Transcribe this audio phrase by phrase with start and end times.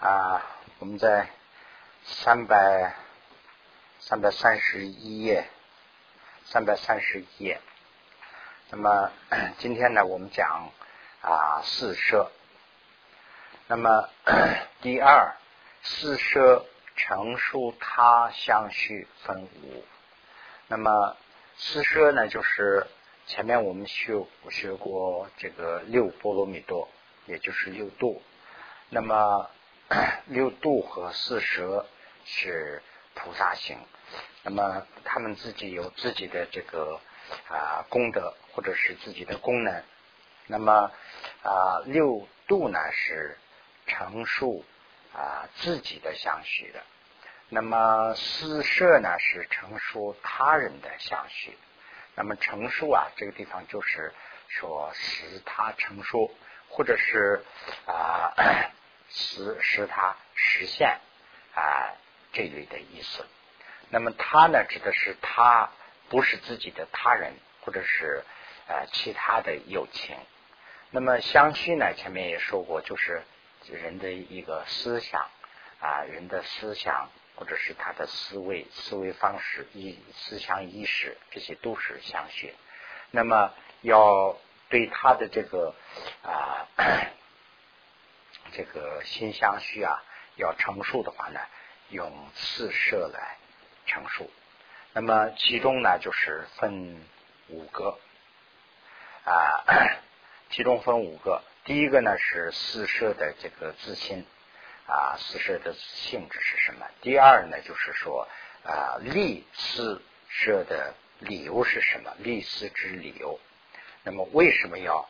[0.00, 0.42] 啊，
[0.78, 1.28] 我们在
[2.04, 2.94] 三百
[3.98, 5.46] 三百三十一页，
[6.46, 7.60] 三百三十一页。
[8.70, 9.12] 那么
[9.58, 10.70] 今天呢，我们讲
[11.20, 12.30] 啊四摄。
[13.66, 14.08] 那么
[14.80, 15.36] 第二
[15.82, 16.64] 四摄
[16.96, 19.84] 成数他相续分五。
[20.68, 21.14] 那么
[21.58, 22.86] 四摄呢，就是
[23.26, 24.14] 前面我们学
[24.48, 26.88] 学过这个六波罗蜜多，
[27.26, 28.22] 也就是六度。
[28.88, 29.50] 那么
[30.26, 31.84] 六度和四舌
[32.24, 32.80] 是
[33.14, 33.76] 菩萨行，
[34.44, 37.00] 那么他们自己有自己的这个
[37.48, 39.82] 啊功德或者是自己的功能。
[40.46, 40.92] 那么
[41.42, 43.36] 啊六度呢是
[43.88, 44.64] 成数
[45.12, 46.80] 啊自己的相续的。
[47.48, 51.58] 那么四摄呢是成数他人的相续。
[52.14, 54.14] 那么成数啊这个地方就是
[54.46, 56.32] 说使他成数，
[56.68, 57.44] 或者是
[57.86, 58.32] 啊。
[59.10, 61.00] 使使他实现
[61.54, 61.92] 啊
[62.32, 63.26] 这类的意思。
[63.90, 65.70] 那么他呢，指的是他
[66.08, 68.22] 不是自己的他人，或者是
[68.68, 70.16] 呃其他的友情。
[70.90, 73.22] 那么相续呢，前面也说过，就是
[73.66, 75.28] 人的一个思想
[75.80, 82.54] 啊，人的思想或者是他的思维、思维方式、意思想意识，这些都是相续。
[83.10, 83.52] 那么
[83.82, 84.36] 要
[84.68, 85.74] 对他的这个
[86.22, 86.68] 啊。
[88.52, 90.02] 这个心相续啊，
[90.36, 91.40] 要成数的话呢，
[91.88, 93.36] 用四摄来
[93.86, 94.30] 成数。
[94.92, 97.04] 那么其中呢，就是分
[97.48, 97.98] 五个
[99.24, 99.64] 啊，
[100.50, 101.42] 其中分五个。
[101.64, 104.26] 第一个呢是四摄的这个自心
[104.86, 106.86] 啊，四摄的性质是什么？
[107.02, 108.26] 第二呢，就是说
[108.64, 112.12] 啊，立四摄的理由是什么？
[112.18, 113.38] 立四之理由。
[114.02, 115.08] 那么为什么要？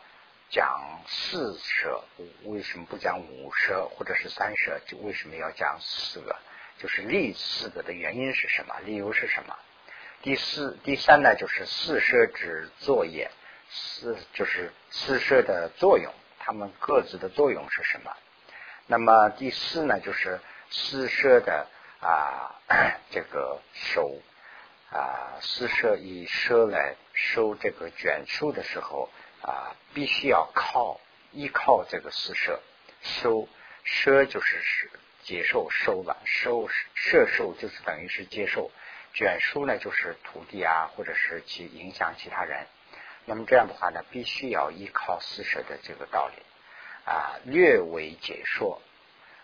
[0.51, 2.03] 讲四舍，
[2.45, 4.81] 为什么不讲五舍或者是三舍？
[4.87, 6.37] 就为什么要讲四个？
[6.79, 8.74] 就是立四个的原因是什么？
[8.85, 9.57] 理由是什么？
[10.23, 11.36] 第四、第三呢？
[11.36, 13.30] 就是四舍之作业，
[13.70, 18.13] 四就是四舍的作用，它们各自的作用是什么？
[18.89, 20.01] 那么第四呢？
[20.01, 21.69] 就是四舍的
[22.01, 22.57] 啊，
[23.11, 24.20] 这个收
[24.91, 29.08] 啊，四舍以舍来收这个卷数的时候。
[29.42, 31.01] 啊，必须要靠
[31.33, 32.61] 依靠这个四舍。
[33.02, 33.48] 收
[33.83, 34.90] 摄就是是
[35.23, 38.70] 接受收了收摄受就是等于是接受。
[39.14, 42.67] 卷书呢就是徒弟啊或者是去影响其他人，
[43.24, 46.42] 那么这样的话呢，必须要依靠四舍的这个道理。
[47.05, 48.80] 啊，略微解说。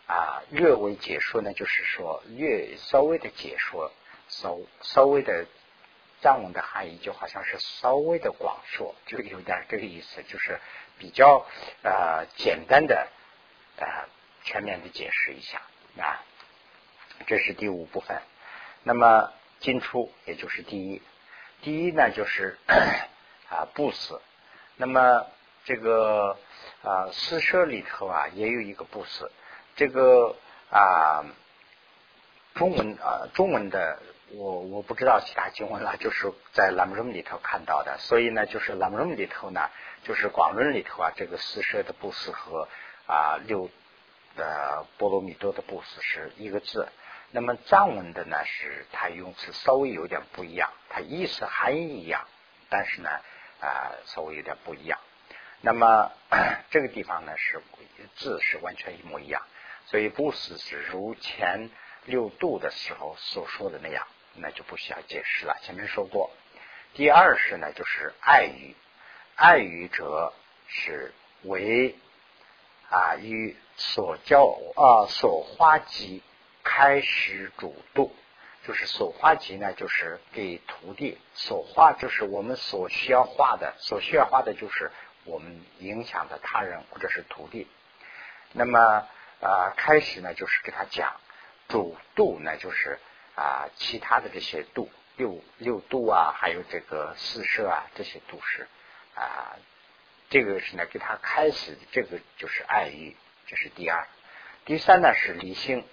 [0.07, 3.91] 啊，略微解说呢就是说略稍微的解说
[4.29, 5.47] 稍稍微的。
[6.27, 10.59] 藏文的含义就好像是稍微的广说，就有点这个意思，就是
[10.99, 11.47] 比较
[11.85, 13.07] 呃简单的
[13.79, 13.87] 呃
[14.43, 15.63] 全面的解释一下
[16.03, 16.19] 啊。
[17.29, 18.21] 这是第五部分。
[18.83, 21.01] 那么进出也就是第一，
[21.63, 22.59] 第一呢就是
[23.49, 24.21] 啊不死。
[24.75, 25.29] 那么
[25.65, 26.37] 这个
[26.83, 29.31] 啊四舍里头啊也有一个不死，
[29.77, 30.35] 这个
[30.71, 31.25] 啊
[32.57, 34.03] 中文啊中文的。
[34.33, 39.71] 我我不知道其他经文了， 就是在朗润里头看到的，所以呢，就是朗润里头呢，
[40.03, 42.69] 就是广论里头啊，这个四摄的布施和
[43.07, 43.71] 啊六
[44.37, 46.89] 的波罗蜜多的布施是一个字。
[47.31, 52.27] 那么藏文的呢，是它用词稍微有点不一样，它意思含义一样，
[52.69, 53.11] 但是呢
[53.61, 54.99] 啊稍微有点不一样。
[55.61, 56.11] 那么
[56.71, 57.63] 这个地方呢是
[58.17, 59.43] 字是完全一模一样，
[59.87, 61.71] 所以布施是如前
[62.05, 64.05] 六度的时候所说的那样。
[64.39, 66.31] 那就不需要解释了，前面说过。
[66.95, 68.75] 第二是呢，就是爱语，
[69.35, 70.33] 爱语者
[70.67, 71.95] 是为
[72.89, 76.23] 啊与所教啊所花集
[76.63, 78.15] 开始主度，
[78.67, 84.91] 就是所花集呢，就是给徒弟所化，就是我们所需要画的，所需要画的就是
[85.25, 87.67] 我们影响的他人或者是徒弟。
[88.53, 89.07] 那么
[89.41, 91.21] 啊开始呢，就是给他讲
[91.69, 92.99] 主度呢，就是。
[93.37, 98.67] 啊，其他的这些度六六度啊，还有这个四摄啊，这些都是
[99.15, 99.57] 啊，
[100.31, 103.15] 这个是呢给他开始，这个就是爱欲，
[103.47, 104.09] 这是第二。
[104.65, 105.85] 第三呢是离心，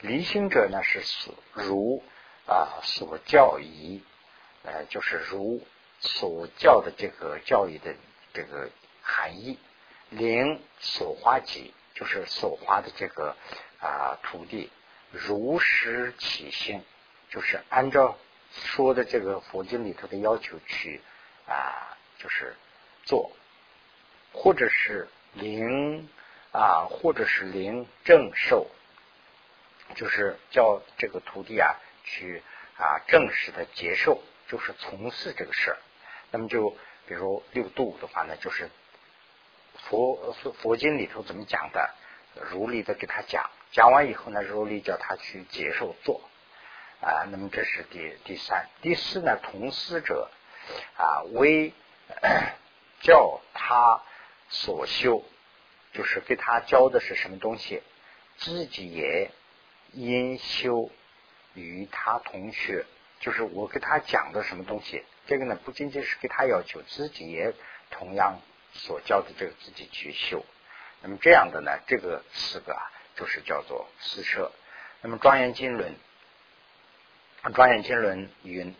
[0.00, 2.04] 离心者呢是所如
[2.46, 4.02] 啊所教仪，
[4.62, 5.66] 呃，就是如
[5.98, 7.94] 所教的这个教育的
[8.34, 8.70] 这个
[9.02, 9.58] 含义。
[10.10, 13.34] 灵所花集，就是所花的这个
[13.80, 14.70] 啊土地。
[15.12, 16.82] 如实起心，
[17.28, 18.18] 就是按照
[18.50, 21.00] 说的这个佛经里头的要求去
[21.46, 22.56] 啊，就是
[23.04, 23.30] 做，
[24.32, 26.08] 或者是灵
[26.50, 28.66] 啊，或者是灵正受
[29.94, 32.42] 就是叫这个徒弟啊去
[32.78, 35.78] 啊正式的接受，就是从事这个事儿。
[36.30, 36.70] 那么就
[37.06, 38.70] 比如六度的话呢，就是
[39.76, 41.94] 佛佛经里头怎么讲的，
[42.50, 46.22] 如理的给他讲，讲完以后呢，如理叫他去接受做
[47.00, 47.26] 啊。
[47.30, 50.30] 那么这是第第三、第四呢，同师者
[50.96, 51.72] 啊为
[53.00, 54.00] 教他
[54.48, 55.24] 所修。
[55.94, 57.82] 就是给他教的是什么东西，
[58.38, 59.30] 自己也
[59.92, 60.90] 因修
[61.52, 62.86] 与他同学，
[63.20, 67.52] 就是我给他讲的什么东西，这个呢不仅仅是给他要求，自己也
[67.90, 68.40] 同样
[68.72, 70.46] 所教的这个自己去修。
[71.02, 74.50] 那么这样的呢，这个四个啊，就是叫做四摄。
[75.00, 75.94] 那么《庄严经论》
[77.52, 78.74] 《庄严经论》云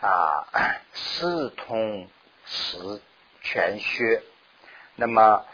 [0.00, 0.46] 啊，
[0.92, 2.08] 四通
[2.44, 3.02] 四
[3.40, 4.22] 全学。
[4.94, 5.46] 那么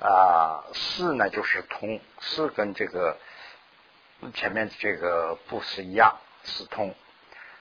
[0.00, 3.16] 啊，四呢就是通，四跟这个
[4.34, 6.94] 前面这个不是一样，四通。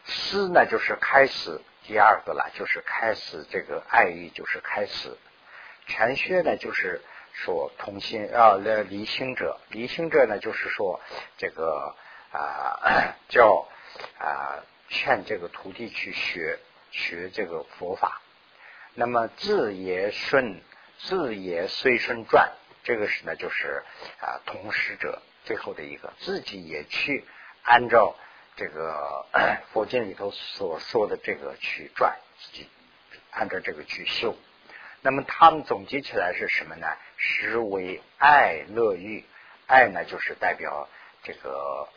[0.04, 5.18] 四呢就是开始第二个了，就是开始这个爱欲，就是开始。
[5.88, 7.01] 全学呢就是
[7.33, 11.00] 说同心啊，那离心者，离心者呢就是说
[11.38, 11.95] 这个
[12.31, 13.68] 啊 叫
[14.19, 16.60] 啊劝这个徒弟去学
[16.92, 18.22] 学这个佛法。
[18.95, 20.62] 那么字也顺。
[21.04, 22.51] 自也随顺转，
[22.83, 23.84] 这个是呢，就是
[24.19, 27.25] 啊，同时者最后的一个，自己也去
[27.63, 28.16] 按照
[28.56, 29.25] 这个
[29.74, 32.69] 佛经里头所说的这个去转，自己
[33.31, 34.36] 按照这个去修。
[35.01, 36.86] 那么他们总结起来是什么呢？
[37.22, 39.24] 实为爱乐欲。
[39.68, 40.90] 爱呢，就是代表
[41.24, 41.88] 这个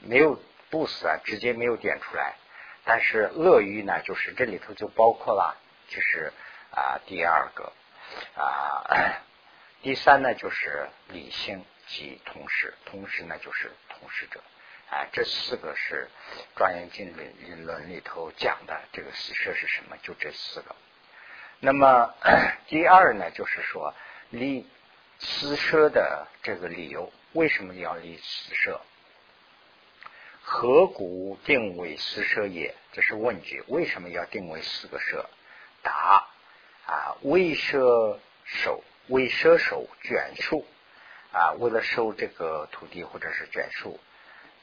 [0.00, 0.38] 没有
[0.70, 2.34] 不死啊，直接没有点出来。
[2.84, 5.56] 但是乐欲呢，就是这里头就包括了，
[5.88, 6.32] 就是
[6.72, 7.72] 啊，第二个。
[8.36, 9.22] 啊，
[9.80, 14.40] 第三呢就是理性及同时，同时呢就是同时者，
[14.90, 16.10] 啊，这四个是
[16.58, 19.96] 《庄严经》理论里头讲的这个四摄是什么？
[20.02, 20.76] 就这四个。
[21.60, 22.12] 那么
[22.68, 23.94] 第二呢，就是说
[24.32, 24.66] 立
[25.18, 28.80] 四舍的这个理由，为什么要立四舍？
[30.40, 32.74] 何故定为四舍也？
[32.92, 33.62] 这是问句。
[33.68, 35.28] 为什么要定为四个舍？
[35.82, 36.26] 答。
[36.86, 40.66] 啊，为舍手，为舍手卷树
[41.32, 44.00] 啊，为了收这个土地或者是卷树，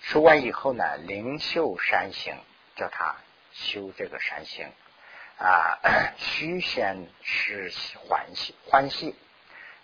[0.02, 2.36] 收完以后呢，灵秀山行，
[2.76, 3.16] 叫他
[3.54, 4.72] 修这个山行
[5.38, 5.80] 啊，
[6.18, 9.16] 虚先是欢喜欢喜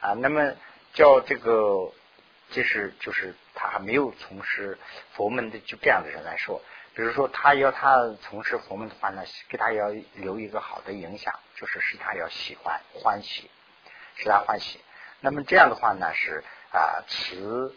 [0.06, 0.54] 啊，那么
[0.94, 1.92] 叫这个，
[2.52, 4.78] 就是就是他还没有从事
[5.14, 6.62] 佛门的，就这样的人来说。
[6.94, 13.50] 比如说，他要他从事佛门的话呢，给他要留一个好的影响，就是使他要喜欢欢喜，
[14.16, 14.80] 使他欢喜。
[15.22, 17.76] 那么这样的话呢，是啊，慈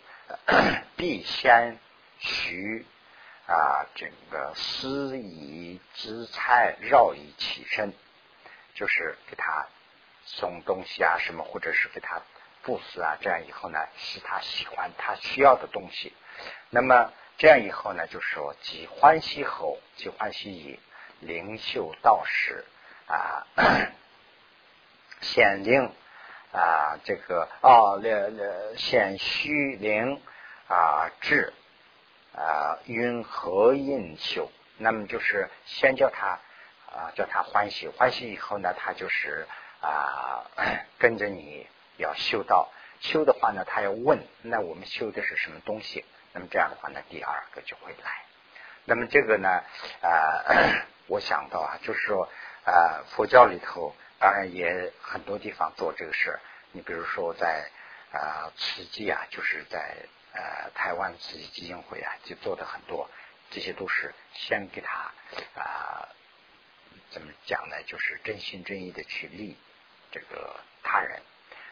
[0.97, 1.79] 必先
[2.19, 2.85] 徐
[3.47, 7.95] 啊，这个思以之菜绕以起身，
[8.75, 9.67] 就是给他
[10.37, 12.21] 送东西啊，什么或者是给他
[12.63, 16.13] 布施啊，这样以后呢，使他喜欢他需要的东西。
[16.71, 17.13] 那么。
[17.41, 20.81] 这样以后呢，就说即欢喜后，即欢喜以
[21.21, 22.65] 灵秀道士
[23.07, 23.47] 啊，
[25.23, 25.93] 显灵
[26.51, 30.21] 啊，这个哦，那那显虚灵
[30.67, 31.53] 啊，智
[32.35, 34.51] 啊，云何印修？
[34.77, 36.41] 那么就是先叫他
[36.91, 39.47] 啊，叫他欢喜，欢喜以后呢，他就是
[39.81, 40.45] 啊，
[40.99, 41.67] 跟着你
[41.97, 46.05] 要修道，修的话呢，他要问，那我们修的是什么东西？
[46.33, 48.25] 那么这样的话呢，第二个就会来。
[48.85, 49.49] 那么这个呢，
[50.03, 50.45] 啊，
[51.07, 52.29] 我想到啊，就是说，
[52.65, 56.39] 啊，佛教里头当然也很多地方做这个事。
[56.73, 57.71] 你比如说在
[58.13, 59.97] 啊慈济啊，就是在
[60.33, 63.09] 呃台湾慈济基金会啊，就做的很多。
[63.51, 65.11] 这些都是先给他
[65.55, 66.09] 啊，
[67.11, 67.83] 怎么讲呢？
[67.87, 69.57] 就是真心真意的去利
[70.11, 71.21] 这个他人。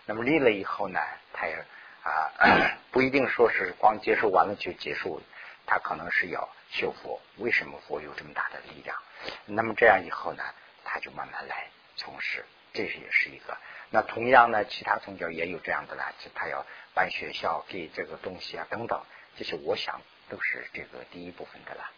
[0.05, 1.01] 那么立了以后呢，
[1.33, 1.65] 他也。
[2.07, 2.31] 啊，
[2.93, 5.21] 不一定说是光接受完了就结束，
[5.67, 7.21] 他可能是要修佛。
[7.39, 8.97] 为什么佛有这么大的力量？
[9.45, 10.45] 那么这样以后呢，
[10.85, 11.67] 他就慢慢来
[11.97, 13.59] 从事，这也是一个。
[13.91, 16.65] 那同样呢，其他宗教也有这样的啦，就他要
[16.95, 19.05] 办学校，给这个东西啊等等，
[19.37, 21.91] 这些我想都是这个第一部分的啦。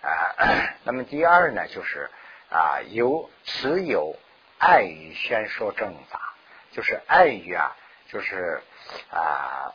[0.00, 0.08] 啊，
[0.84, 2.08] 那么第二呢，就是
[2.50, 4.16] 啊，有持有
[4.64, 6.34] 爱语宣说正法，
[6.70, 7.76] 就是爱语啊。
[8.06, 8.62] 就是
[9.10, 9.74] 啊，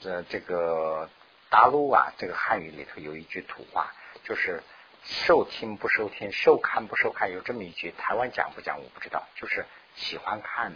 [0.00, 1.10] 这这个
[1.50, 3.92] 大陆啊，这个汉语里头有一句土话，
[4.24, 4.62] 就是
[5.02, 7.92] 受听不受听，受看不受看，有这么一句。
[7.98, 9.66] 台湾讲不讲我不知道，就是
[9.96, 10.72] 喜欢看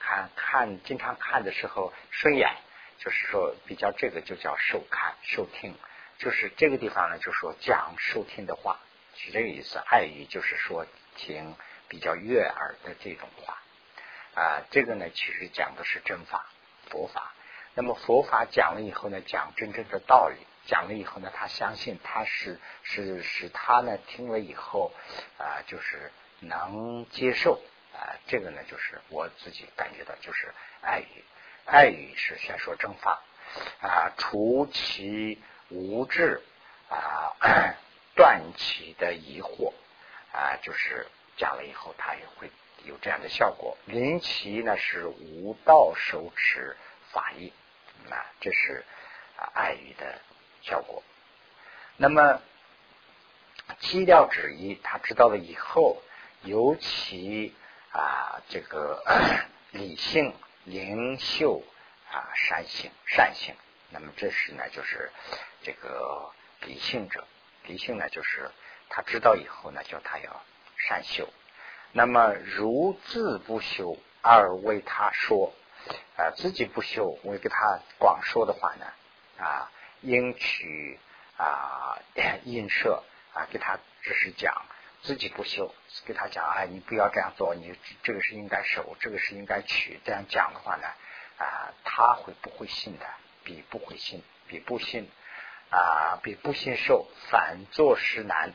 [0.00, 2.50] 看看，经常看的时候顺眼，
[2.98, 5.74] 就是说比较这个就叫受看受听，
[6.18, 8.80] 就是这个地方呢，就说讲受听的话，
[9.14, 9.78] 是这个意思。
[9.78, 11.54] 爱语就是说听
[11.88, 13.58] 比较悦耳的这种话
[14.34, 16.46] 啊，这个呢其实讲的是真法
[16.90, 17.32] 佛法。
[17.74, 24.92] 那么佛法讲了以后呢，讲真正的道理，讲了以后呢，他相信他是是使他呢听了以后
[25.38, 27.60] 啊，就是能接受
[27.94, 31.24] 啊，这个呢就是我自己感觉到就是爱语。
[31.64, 33.22] 爱语是先说正法
[33.80, 36.42] 啊，除其无智
[36.88, 37.36] 啊，
[38.16, 39.72] 断其的疑惑
[40.32, 41.06] 啊，就是
[41.38, 42.50] 讲了以后，它也会
[42.84, 43.78] 有这样的效果。
[43.86, 46.76] 临其呢是无道手持
[47.10, 47.50] 法意，
[48.10, 48.84] 啊，这是
[49.38, 50.20] 啊爱语的
[50.60, 51.02] 效果。
[51.96, 52.42] 那么
[53.78, 56.02] 基调旨意，他知道了以后，
[56.42, 57.54] 尤其
[57.92, 59.02] 啊这个
[59.72, 60.34] 理性。
[60.64, 61.62] 灵秀
[62.12, 63.54] 啊，善性善性，
[63.88, 65.10] 那么这是呢，就是
[65.62, 66.30] 这个
[66.60, 67.26] 理性者。
[67.64, 68.50] 理性呢，就是
[68.90, 70.42] 他知道以后呢，叫他要
[70.78, 71.28] 善修。
[71.92, 75.52] 那么如自不修而为他说
[76.16, 78.86] 啊，自己不修，我给他广说的话呢
[79.38, 79.70] 啊，
[80.02, 80.98] 应取
[81.36, 81.98] 啊
[82.44, 83.02] 映射
[83.34, 84.54] 啊，给他只是讲。
[85.00, 85.72] 自己不修，
[86.06, 90.00] 给他讲，哎，你不要这样做，你这个是应该守，这个是应该取。
[90.04, 90.88] 这样讲的话呢，
[91.38, 93.06] 啊，他会不会信的？
[93.44, 95.08] 比不会信，比不信
[95.70, 98.52] 啊，比不信受，反作是难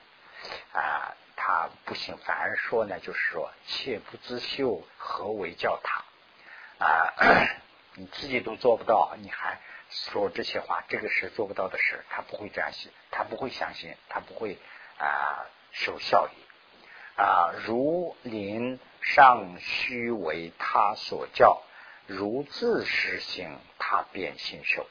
[0.73, 1.15] 啊。
[1.35, 7.13] 他不行，反而说呢，就是说，切不自修，何为教他啊？
[7.95, 9.59] 你自己都做不到，你还
[9.89, 14.57] 说这些话，这个是做不到的事，他不会这样信，他不会相信，他不会
[14.97, 15.45] 啊。
[15.75, 21.63] 受效益啊，如临尚须为他所教，
[22.05, 24.85] 如自实行，他便信受。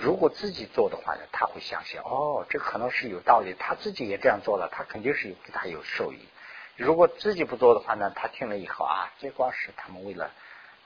[0.00, 6.28] 如果自己做的话呢，他会相信哦，这可能是有道理，他自己也这样做了，他肯定是有给他有受益。
[6.76, 10.30] 如果自己不做的话呢，他听了以后啊，这光是他们为了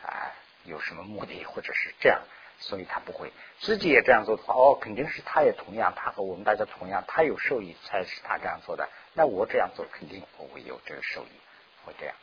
[0.03, 0.33] 啊
[0.65, 2.23] 有什么目的，或者是这样。
[2.59, 8.89] 所以他不会自己也这样做的话，哦，肯定是他也同样，他和我们大家同样，他有受益才是他这样做的。
[9.15, 11.41] 那我这样做肯定不会有这个受益，
[11.85, 12.15] 会这样。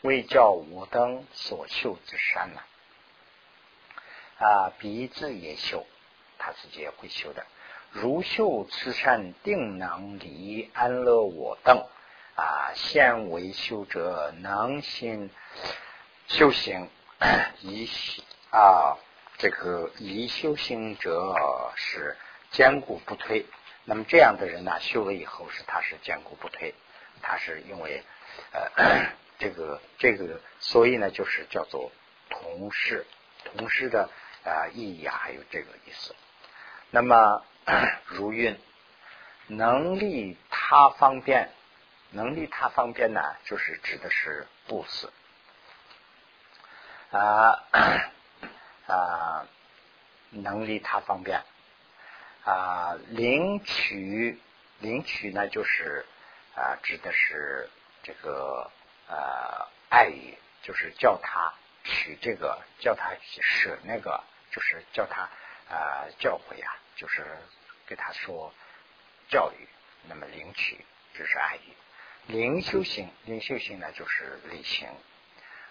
[0.00, 2.60] 为教我等所修之善呢，
[4.38, 5.86] 啊，鼻子也修，
[6.48, 7.44] 他自己也会修的。
[7.90, 11.86] 如修慈善，定能离安乐我等
[12.36, 15.28] 啊，现为修者能心
[16.26, 16.88] 修行
[17.60, 17.86] 以
[18.50, 18.96] 啊。
[19.40, 21.32] 这个以修行者
[21.76, 22.16] 是
[22.50, 23.46] 坚固不退，
[23.84, 26.74] 那么这样的人呢，修了以后是他是坚固不退，
[27.22, 28.02] 他是因为
[28.52, 31.92] 呃 这个这个，所以呢就是叫做
[32.28, 33.06] 同事，
[33.44, 34.10] 同事的
[34.44, 36.16] 啊意义啊还有这个意思。
[36.90, 37.42] 那么
[38.06, 38.58] 如运
[39.46, 41.50] 能力他方便，
[42.10, 45.12] 能力他方便呢，就是指的是不死
[47.10, 47.64] 啊。
[48.86, 49.46] 啊，
[50.30, 51.42] 能力他方便
[52.44, 54.40] 啊，领取
[54.78, 56.06] 领取呢，就是
[56.54, 57.68] 啊，指的是
[58.02, 58.70] 这个
[59.08, 61.52] 呃爱语，就是叫他
[61.84, 63.10] 取这个，叫他
[63.42, 65.28] 舍那个，就是叫他
[65.70, 67.24] 啊教诲啊，就是
[67.86, 68.52] 给他说
[69.28, 69.68] 教育。
[70.08, 70.84] 那么领取
[71.14, 71.72] 就是爱语，
[72.26, 74.88] 灵修行，灵修行呢就是理行。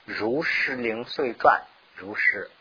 [0.06, 2.51] 如是零碎传，如是。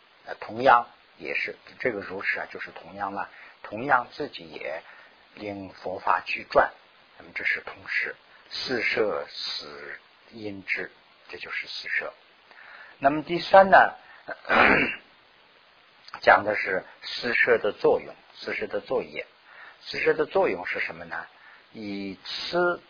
[0.40, 0.88] 同样
[1.18, 3.30] 也是这个如是啊，就是同样了。
[3.62, 4.82] 同样自己也
[5.34, 6.72] 令佛法去转，
[7.18, 8.16] 那么这是同时
[8.50, 10.00] 四摄死
[10.32, 10.90] 因之，
[11.28, 12.12] 这就是四摄。
[12.98, 13.94] 那么第三呢，
[16.20, 19.26] 讲的是四摄的作用，四摄的作业。
[19.80, 21.26] 四摄的作用是什么呢？
[21.72, 22.80] 以吃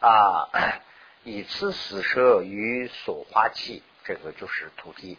[0.00, 0.48] 啊，
[1.24, 5.18] 以此四摄于所化气，这个就是土地。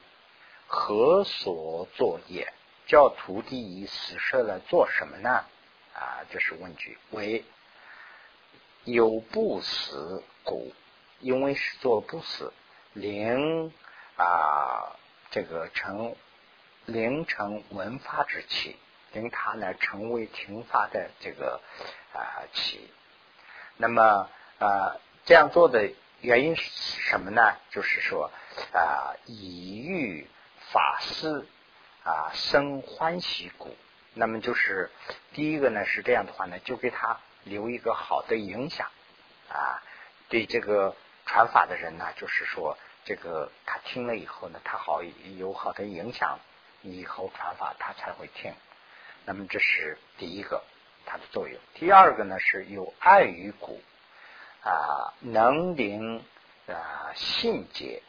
[0.68, 2.54] 何所作业？
[2.86, 5.46] 叫土地以死舍来做什么呢？
[5.94, 6.98] 啊，这是问句。
[7.12, 7.46] 为
[8.84, 10.74] 有不死故，
[11.20, 12.52] 因为是做不死，
[12.94, 13.72] 灵
[14.18, 14.96] 啊，
[15.32, 16.16] 这个成
[16.89, 18.77] 灵成文发之气，
[19.13, 21.62] 令他呢成为停发的这个
[22.13, 22.89] 啊气。
[23.77, 24.29] 那么
[24.60, 25.91] 啊，这样做的
[26.22, 26.63] 原因是
[27.01, 27.55] 什么呢？
[27.72, 28.31] 就是说
[28.74, 30.27] 啊，以欲。
[30.72, 31.48] 法师
[32.03, 33.75] 啊，生欢喜故。
[34.13, 34.91] 那么就是
[35.34, 38.88] 第一个呢，是这样的话呢，就给他留一个好的影响
[39.50, 39.81] 啊。
[40.27, 45.01] 对这个传法的人呢，就是说这个他听了以后呢，他好
[45.39, 46.38] 有好的影响
[46.82, 48.54] 以后传法他才会听。
[49.26, 50.64] 那么这是第一个
[51.06, 51.60] 它的作用。
[51.76, 53.82] 第二个呢是有爱于古
[54.64, 56.24] 啊，能灵
[56.68, 58.02] 啊信解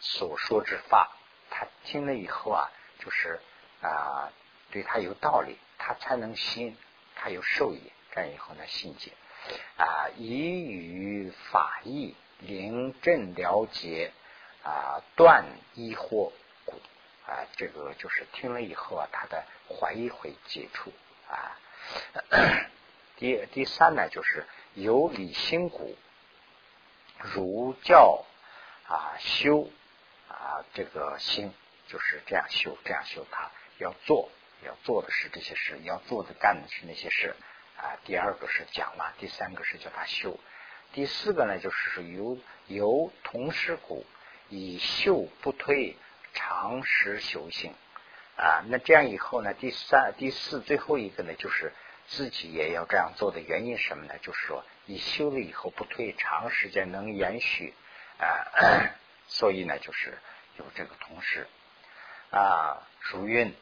[0.00, 1.16] 所说之法，
[1.50, 3.40] 他听了以后啊，就是
[3.80, 4.32] 啊
[4.70, 6.76] 对他有道理，他才能信，
[7.14, 7.92] 他有受益。
[8.12, 9.12] 这样以后呢，信解
[9.76, 14.12] 啊，以与法义临正了解
[14.62, 15.44] 啊，断
[15.74, 16.32] 疑惑
[17.26, 20.92] 啊，这个就是听了以后啊，他的怀疑会解除
[21.28, 21.58] 啊。
[23.16, 25.96] 第第三呢，就是有理心故，
[27.18, 28.24] 儒教
[28.88, 29.68] 啊修
[30.28, 31.52] 啊这个心
[31.88, 34.30] 就是这样修，这样修，他要做
[34.64, 37.34] 要做的是这些事，要做的干的是那些事。
[37.76, 40.40] 啊，第二个是讲了，第三个是叫他修，
[40.92, 44.06] 第四个呢就是由由同时故
[44.48, 45.94] 以修不推，
[46.36, 47.74] 长时修行
[48.36, 48.62] 啊。
[48.68, 51.72] 那这样以后呢，第三、第四最后一个呢，就是
[52.06, 54.14] 自己也要这样做的原因什么呢？
[54.22, 57.74] 就是说，你修了以后不退，长时间能延续
[58.20, 58.94] 啊。
[59.26, 60.16] 所以呢，就是
[60.58, 61.48] 有这个同时
[62.30, 63.52] 啊，如运。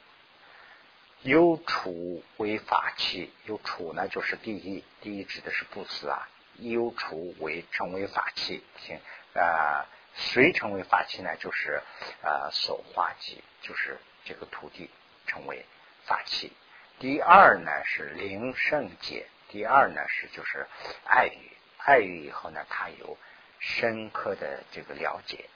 [1.22, 6.28] 有处为法器，有处呢就是第一，第一指的是布施啊。
[6.58, 9.00] 有处为成为法器，行
[9.32, 11.36] 啊，谁成为法器呢？
[11.36, 11.82] 就是
[12.22, 14.88] 啊，手化器，就是这个土地
[15.26, 15.66] 成为
[16.06, 16.52] 法器。
[17.00, 20.66] 第二呢是灵圣界，第二呢是就是
[21.04, 23.18] 爱语，爱语以后呢，他有
[23.58, 25.50] 深刻的这个了解，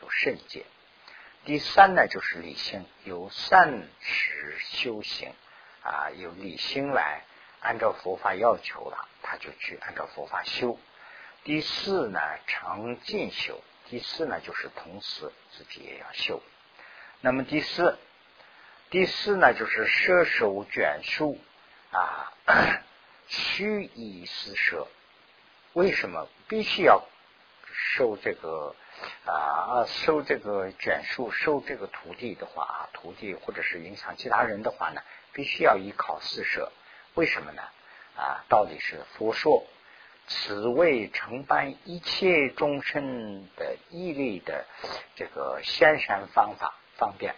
[0.00, 0.64] 有圣解。
[1.44, 5.34] 第三呢，就是理性，有善持修行
[5.82, 7.22] 啊，有理性来
[7.60, 10.78] 按照佛法要求了，他就去按照佛法修。
[11.44, 13.62] 第四呢，常进修。
[13.90, 16.42] 第四呢，就是同时自己也要修。
[17.20, 17.98] 那么第四，
[18.90, 21.38] 第四呢，就是舍手卷书
[21.90, 22.32] 啊，
[23.26, 24.86] 虚以施舍。
[25.72, 27.04] 为什么必须要
[27.72, 28.74] 受这个？
[29.24, 35.00] 啊，收这个卷数，收这个徒弟的话，徒弟或者是影响其他人的话呢，
[35.32, 36.72] 必须要依靠四舍。
[37.14, 37.62] 为什么呢？
[38.16, 39.64] 啊，道理是佛说，
[40.28, 44.66] 此为承办一切众生的毅力的
[45.16, 47.34] 这个先善方法，方便，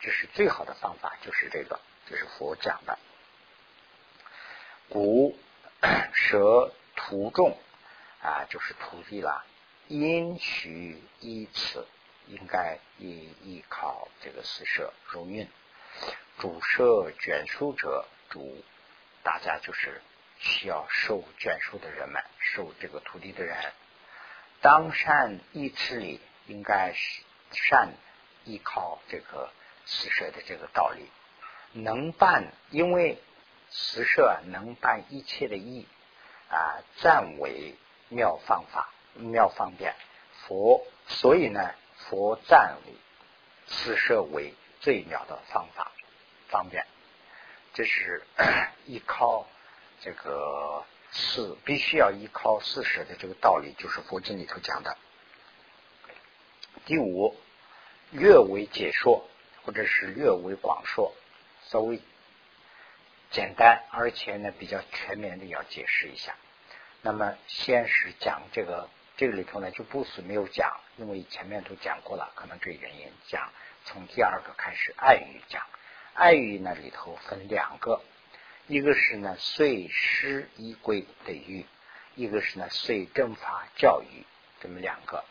[0.00, 2.98] 这是最好的方法，就是这个，就是佛讲的。
[4.90, 5.36] 古
[6.12, 7.56] 舍徒众
[8.20, 9.44] 啊，就是徒弟了。
[9.88, 11.86] 应许依此，
[12.26, 15.48] 应该依依靠这个四舍如运。
[16.38, 18.62] 主舍卷书者，主
[19.22, 20.02] 大家就是
[20.38, 23.56] 需要受卷书的人们，受这个土地的人，
[24.60, 27.94] 当善依此理，应该是善
[28.44, 29.50] 依靠这个
[29.86, 31.10] 四舍的这个道理，
[31.72, 33.18] 能办，因为
[33.70, 35.86] 四舍能办一切的义
[36.50, 37.74] 啊，赞为
[38.08, 38.90] 妙方法。
[39.16, 39.94] 妙方便，
[40.40, 42.78] 佛所以呢，佛赞
[43.68, 45.92] 此舍为最妙的方法
[46.48, 46.84] 方便，
[47.74, 48.26] 这是
[48.86, 49.46] 依靠
[50.00, 54.96] 这个四，必须要依靠四舍的这个道理，就是佛经里头讲的。
[56.84, 57.34] 第五，
[58.10, 59.24] 略为解说，
[59.64, 61.14] 或者是略为广说，
[61.70, 62.00] 稍微
[63.30, 66.34] 简单，而且呢比较全面的要解释一下。
[67.00, 68.90] 那么先是讲这个。
[69.16, 73.48] 这个里头呢，就不是没有讲，因为前面都讲过了，可能这原因讲。
[73.84, 75.62] 从第二个开始，爱语讲，
[76.14, 78.02] 爱语呢里头分两个，
[78.66, 81.66] 一个是呢随师依规的语，
[82.14, 84.24] 一个是呢随正法教育，
[84.60, 85.24] 这么两个。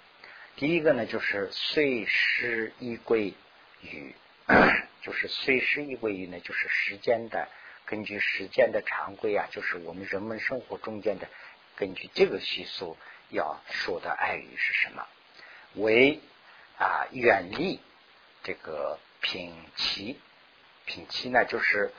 [0.55, 3.33] 第一个呢就是随师依规
[3.81, 4.15] 语，
[5.01, 7.47] 就是随师依规语呢，就是时间的
[7.85, 11.27] 根据时间的常规啊，就是我们人们生活中间的
[11.75, 12.97] 根据这个习俗。
[13.29, 15.07] 要说的爱语是什么？
[15.73, 16.19] 为
[16.77, 17.79] 啊远离
[18.43, 20.19] 这个品期，
[20.85, 21.91] 品期呢就是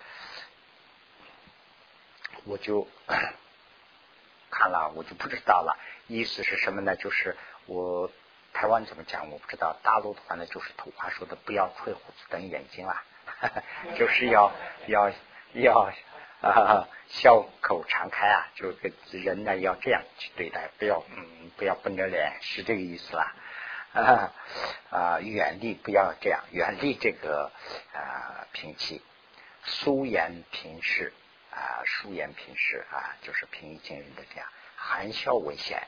[2.44, 2.86] 我就
[4.50, 5.76] 看了，我就不知道了。
[6.06, 6.96] 意思是什么呢？
[6.96, 8.10] 就是我
[8.52, 13.02] 台湾怎么讲我不知道，大陆的话呢就是土话说的，不要吹胡子瞪眼睛啦，
[13.98, 14.52] 就是要
[14.86, 15.10] 要
[15.54, 15.92] 要。
[16.42, 23.32] 啊，笑口常开啊，就跟人呢要这样去对待，不要嗯，不要绷着脸，是这个意思啦。
[23.94, 24.32] 啊
[24.92, 27.50] 啊，远离不要这样，远离这个
[27.94, 29.00] 啊平气，
[29.64, 31.14] 疏言平视
[31.54, 35.80] 啊，疏言平视啊，就是平易近人的这样，含笑为先，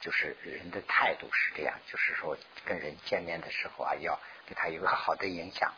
[0.00, 5.72] 就是人的态度是这样，就是说跟人见面的时候啊，要给他有个好的影响。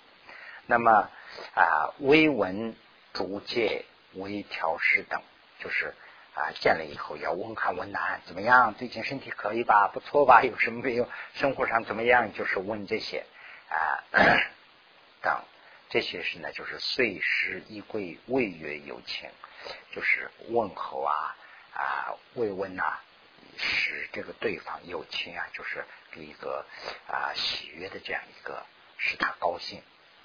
[0.66, 1.10] 那么
[1.54, 2.76] 啊，微闻
[3.14, 5.22] 逐戒微调试等，
[5.58, 5.94] 就是
[6.34, 8.74] 啊，见了以后要问寒问暖怎么样？
[8.74, 9.88] 最近身体可以吧？
[9.92, 10.42] 不错吧？
[10.42, 11.08] 有什么没有？
[11.34, 12.32] 生活上怎么样？
[12.34, 13.24] 就是问这些
[13.68, 14.04] 啊
[15.22, 15.42] 等
[15.90, 19.28] 这些是呢，就是岁时一归未曰有情，
[19.92, 21.36] 就是问候啊
[21.74, 23.00] 啊慰问呐，
[23.58, 26.64] 使这个对方有情啊，就是给一个
[27.08, 28.64] 啊喜悦的这样一个
[28.98, 29.82] 使他高兴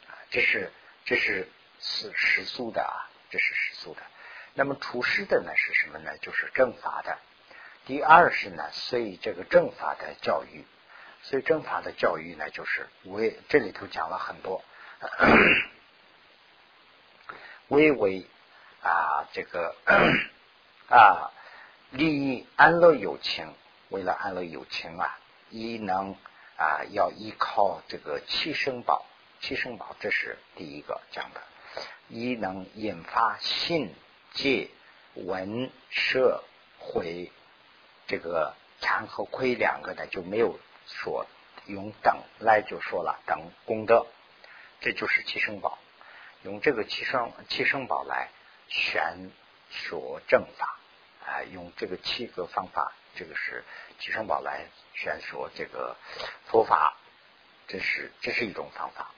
[0.07, 0.71] 啊，这是
[1.03, 1.49] 这是
[1.79, 4.03] 是世俗的啊，这是世俗的。
[4.53, 6.15] 那么厨师的呢是什么呢？
[6.19, 7.17] 就是正法的。
[7.87, 10.63] 第二是呢，随这个正法的教育，
[11.23, 14.63] 所以正法的教育呢，就是为这里头讲了很多。
[17.69, 18.25] 微微
[18.81, 19.75] 啊，这个
[20.89, 21.31] 啊，
[21.91, 23.53] 利益安乐有情，
[23.89, 25.17] 为了安乐有情啊，
[25.49, 26.15] 一能
[26.57, 29.05] 啊，要依靠这个七生宝，
[29.41, 31.41] 七生宝这是第一个讲的，
[32.07, 33.93] 一能引发信
[34.33, 34.69] 戒
[35.13, 36.43] 闻摄
[36.77, 37.31] 毁，
[38.07, 41.25] 这个禅和亏两个呢就没有说
[41.65, 44.05] 用等来就说了等功德。
[44.85, 45.79] 这就是七生宝，
[46.43, 48.29] 用这个七生七生宝来
[48.67, 49.31] 选
[49.71, 50.77] 说正法
[51.25, 53.63] 啊，用这个七个方法，这个是
[53.97, 55.95] 七生宝来选说这个
[56.45, 56.97] 佛法，
[57.67, 59.11] 这是这是一种方法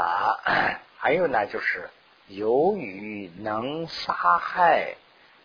[0.00, 0.78] 啊。
[0.96, 1.90] 还有呢，就是
[2.28, 4.94] 由于能杀害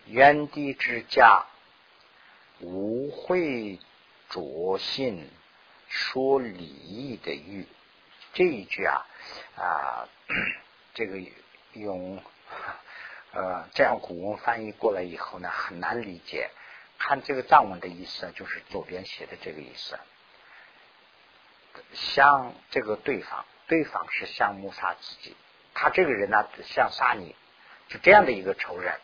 [0.06, 1.44] 原地之家，
[2.60, 3.80] 无会
[4.28, 5.28] 着信
[5.88, 7.66] 说礼义的欲。
[8.32, 9.06] 这一句啊
[9.56, 10.08] 啊，
[10.94, 11.18] 这个
[11.72, 12.22] 用
[13.32, 16.50] 呃这样古文翻译过来以后呢，很难理解。
[16.98, 19.98] 看这个藏文的意思，就是左边写的这个意思。
[21.94, 25.34] 像这个对方，对方是想谋杀自己，
[25.72, 27.34] 他这个人呢想杀你，
[27.88, 29.00] 就这样的一个仇人，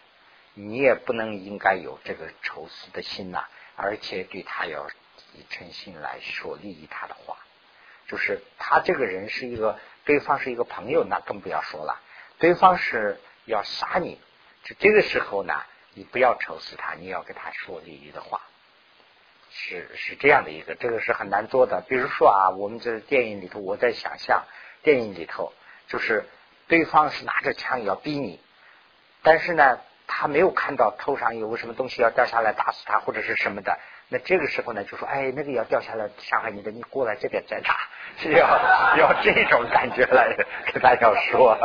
[0.53, 4.87] 你也不能应该有这个仇视的心呐，而且对他要
[5.33, 7.39] 以诚信来说利益他的话。
[8.09, 12.01] 就是他这个人是一个，对方是一个朋友，那更不要说了。
[12.39, 14.21] 对方是要杀你，
[14.65, 15.55] 就这个时候呢，
[15.95, 18.43] 你不要仇死他，你要跟他说利益的话，
[19.51, 21.83] 是是这样的一个，这个是很难做的。
[21.89, 24.45] 比如说啊，我们这电影里头，我在想象
[24.83, 25.53] 电影里头，
[25.89, 26.25] 就是
[26.69, 28.41] 对方是拿着枪要逼你，
[29.23, 33.79] 但是呢，他没有看到头上有个什么东西要掉下来打死他或者是什么的。
[34.09, 37.77] 那这个时候呢，就说哎，那个要掉下来伤害你的，你过来这边再打，
[38.19, 38.47] 是 要
[38.97, 40.37] 要这种感觉来
[40.73, 41.59] 跟大家说，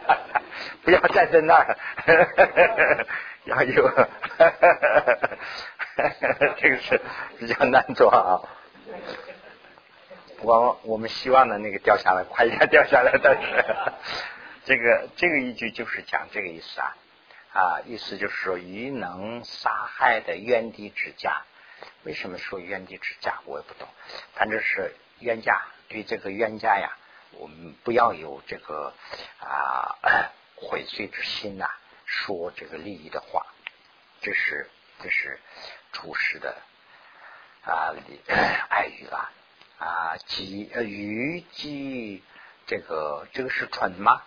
[0.84, 1.76] 不要站在那儿，
[3.44, 3.90] 要有，
[6.58, 7.00] 这个是
[7.38, 8.40] 比较难做啊。
[10.42, 13.64] 我我们希望的那个掉下来快一点掉下来，但是
[14.64, 16.96] 这个这个一句就是讲这个意思啊
[17.54, 21.42] 啊，意思就是说，鱼能杀害的冤敌之家。
[22.04, 23.40] 为什么说冤家之家？
[23.44, 23.88] 我也不懂。
[24.34, 26.96] 反正是冤家，对这个冤家呀，
[27.32, 28.94] 我们不要有这个
[29.40, 29.98] 啊
[30.56, 31.68] 悔罪之心呐。
[32.04, 33.46] 说这个利益的话，
[34.20, 34.68] 这是
[35.02, 35.40] 这是
[35.92, 36.56] 处世的
[37.64, 37.94] 啊
[38.68, 39.30] 爱语啦
[39.78, 42.22] 啊鸡呃虞姬
[42.66, 44.22] 这个这个是蠢吗？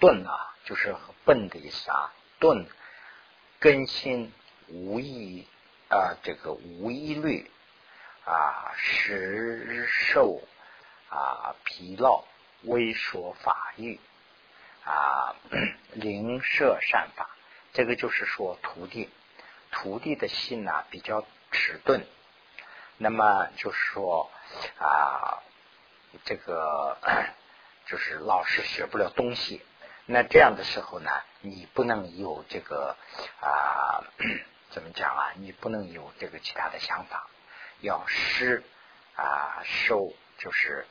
[0.00, 2.12] 钝啊，就是笨的意思啊。
[2.38, 2.66] 钝
[3.60, 4.32] 根心
[4.68, 5.46] 无意。
[5.92, 7.50] 啊，这个无一虑
[8.24, 10.40] 啊，食受
[11.10, 12.24] 啊，疲劳，
[12.62, 14.00] 微说法欲
[14.86, 15.36] 啊，
[15.92, 17.28] 灵舍善法，
[17.74, 19.10] 这个就是说徒弟，
[19.70, 22.06] 徒弟的心呐比较迟钝，
[22.96, 24.30] 那么就是说
[24.78, 25.42] 啊，
[26.24, 26.96] 这个
[27.84, 29.60] 就是老是学不了东西，
[30.06, 31.10] 那这样的时候呢，
[31.42, 32.96] 你不能有这个
[33.42, 34.04] 啊。
[34.72, 35.32] 怎么讲啊？
[35.36, 37.28] 你不能有这个其他的想法，
[37.80, 38.64] 要施
[39.14, 40.86] 啊受，就是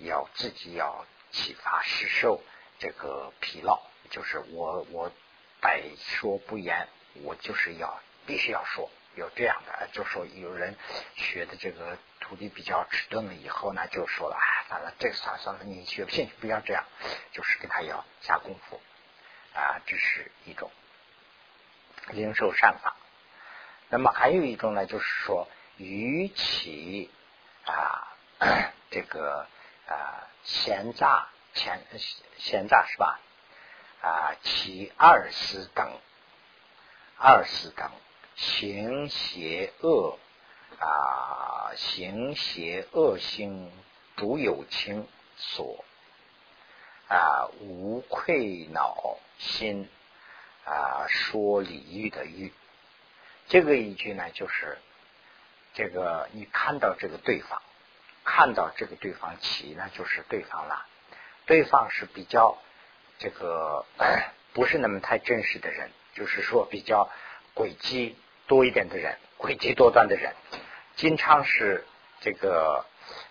[0.00, 2.42] 要自己要启发施受
[2.78, 5.12] 这个疲劳，就是我我
[5.60, 6.88] 百说不言，
[7.24, 10.74] 我就是要必须要说，有这样的，就说有人
[11.14, 16.84] 学的这个徒弟比较迟钝了以后呢，就说了，哎，算了，这个算了算了，你学不进去，不要这样，
[17.32, 18.80] 就是给他要下功夫
[19.52, 20.70] 啊，这是一种
[22.12, 22.96] 灵受善法。
[23.88, 27.10] 那么还有一种呢，就是说，与其
[27.64, 28.16] 啊
[28.90, 29.46] 这个
[29.88, 31.80] 啊闲诈闲
[32.38, 33.20] 闲诈是吧？
[34.02, 35.98] 啊其二十等
[37.16, 37.90] 二十等
[38.34, 40.18] 行邪恶
[40.78, 43.72] 啊行邪恶心
[44.16, 45.84] 主有情所
[47.08, 49.88] 啊，无愧恼心
[50.64, 52.52] 啊，说礼遇的遇。
[53.48, 54.78] 这个一句呢，就是
[55.74, 57.62] 这个你看到这个对方，
[58.24, 60.86] 看到这个对方起呢，就是对方了。
[61.46, 62.58] 对方是比较
[63.18, 63.86] 这个
[64.52, 67.08] 不是那么太真实的人，就是说比较
[67.54, 68.16] 诡计
[68.48, 70.34] 多一点的人，诡计多端的人，
[70.96, 71.86] 经常是
[72.20, 72.84] 这个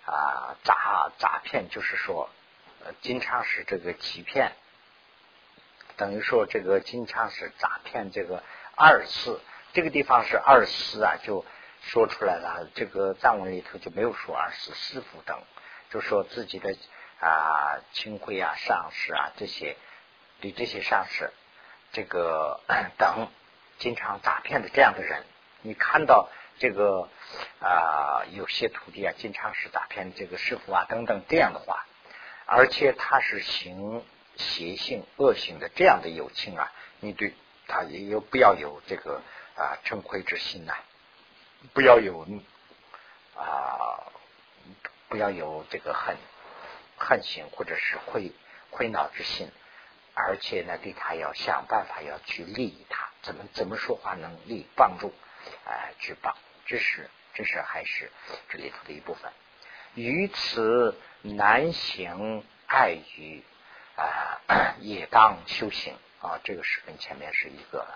[0.06, 2.30] 啊诈诈骗，就是说
[3.02, 4.54] 经常是这个欺骗，
[5.98, 8.42] 等于说这个经常是诈骗这个
[8.78, 9.42] 二次。
[9.76, 11.44] 这个地方是二师啊，就
[11.82, 12.70] 说出来了。
[12.76, 15.38] 这个藏文里头就没有说二师师傅等，
[15.90, 16.78] 就说自己的
[17.20, 19.76] 啊亲贵啊上司啊这些，
[20.40, 21.30] 对这些上司
[21.92, 22.62] 这个
[22.98, 23.28] 等
[23.78, 25.26] 经常诈骗的这样的人，
[25.62, 27.10] 你看到这个
[27.60, 31.86] 啊有些徒弟啊经常是诈骗这个师傅啊等等这样的话，
[32.46, 34.06] 而且他是行
[34.38, 37.34] 邪性恶性的这样的友情啊，你对
[37.68, 39.22] 他也有不要有这个。
[39.56, 40.74] 啊，嗔恚之心呐，
[41.74, 42.28] 不要有
[43.38, 44.12] 啊，
[45.08, 46.18] 不要有这个恨
[46.98, 48.34] 恨心或者是愧
[48.70, 49.50] 愧恼之心，
[50.14, 55.14] 而且呢，对他要想办法要去利益他，怎么怎么说话能力帮助
[55.66, 58.12] 啊，去帮，这是这是还是
[58.50, 59.32] 这里头的一部分。
[59.94, 63.42] 于此难行爱于
[63.96, 67.88] 啊， 也当修行啊，这个是跟前面是一个。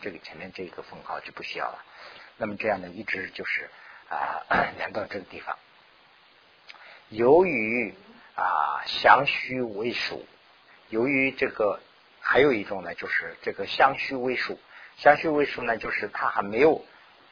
[0.00, 1.84] 这个前面这个封号就不需要了。
[2.36, 3.68] 那么这样呢，一直就是
[4.08, 4.42] 啊，
[4.76, 5.58] 连到这个地方。
[7.08, 7.94] 由于
[8.36, 10.24] 啊，相虚为数，
[10.88, 11.80] 由于这个
[12.20, 14.60] 还有一种呢，就是这个相虚为数。
[14.98, 16.84] 相虚为数呢，就是它还没有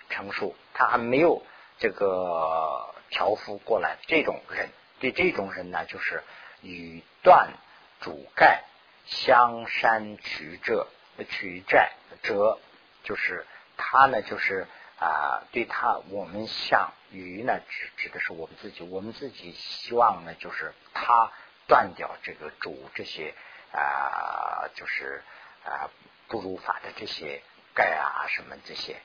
[0.08, 1.44] 成熟，它还没有
[1.78, 3.98] 这个调伏过来。
[4.06, 6.22] 这种人，对这种人呢，就是
[6.62, 7.52] 与断
[8.00, 8.64] 主盖
[9.04, 10.88] 相山曲者。
[11.24, 12.58] 取债者，
[13.04, 14.66] 就是他呢，就是
[14.98, 21.30] 啊，对他我们像鱼呢，指指的是我们自己，我们自己希望呢，就是他
[21.66, 23.34] 断掉这个主这些
[23.72, 25.22] 啊，就是
[25.64, 25.90] 啊
[26.28, 27.42] 不如法的这些
[27.74, 28.96] 盖啊什么这些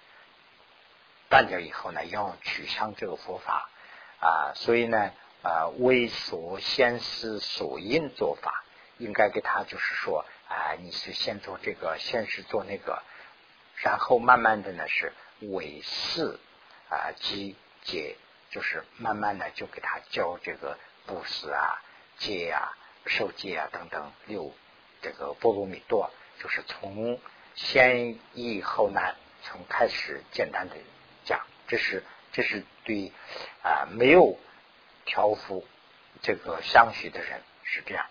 [1.30, 3.69] 断掉以后呢，要取向这个佛法
[4.19, 5.12] 啊，所以呢
[5.43, 8.63] 啊，为所先思所应做法，
[8.97, 10.26] 应该给他就是说。
[10.52, 13.02] 啊，你是先做这个，先是做那个，
[13.78, 16.42] 然后慢慢的呢是尾四
[16.90, 18.18] 啊积戒，
[18.50, 21.82] 就是慢慢的就给他教这个布施啊、
[22.18, 24.54] 戒啊、受戒啊等等六
[25.02, 26.12] 这个波罗蜜多，
[26.44, 27.18] 就是从
[27.56, 30.76] 先易后难，从开始简单的
[31.24, 33.14] 讲，这是这是对
[33.64, 34.38] 啊没有
[35.06, 35.66] 调伏
[36.22, 38.06] 这个相续的人是这样。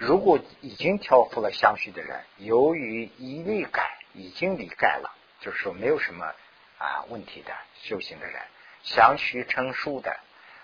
[0.00, 6.24] 如果已经调伏了相续的人，由于一力改，已经离改了，就是说没有什么
[6.78, 8.40] 啊问题的修行的人，
[8.82, 10.18] 相续成熟的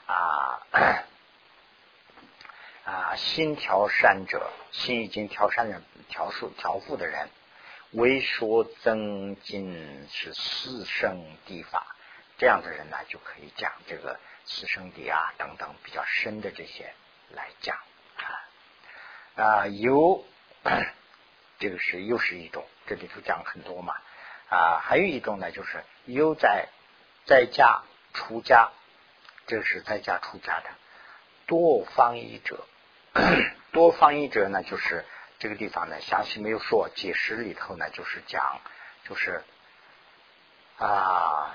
[0.07, 0.63] 啊
[2.87, 7.29] 啊心调善者，心已经调善的调数调伏的人，
[7.91, 11.95] 为说增进是四圣地法，
[12.39, 16.95] 这样的人呢，就可以讲这个四圣地啊等等比较深的这些
[17.33, 17.77] 来讲
[18.17, 18.49] 啊。
[19.37, 20.25] 啊，有
[21.59, 23.95] 这个是又是一种，这里头讲很多嘛
[24.49, 26.69] 啊，还有一种呢，就是有在
[27.27, 27.83] 在家
[28.15, 28.71] 出家，
[29.47, 30.71] 这是在家出家的
[31.47, 32.67] 多方译者，
[33.73, 35.05] 多方译者呢，就是
[35.39, 38.59] 这个地方呢，详细没有说，解释里头呢，就是讲，
[39.07, 39.45] 就是
[40.79, 41.55] 啊，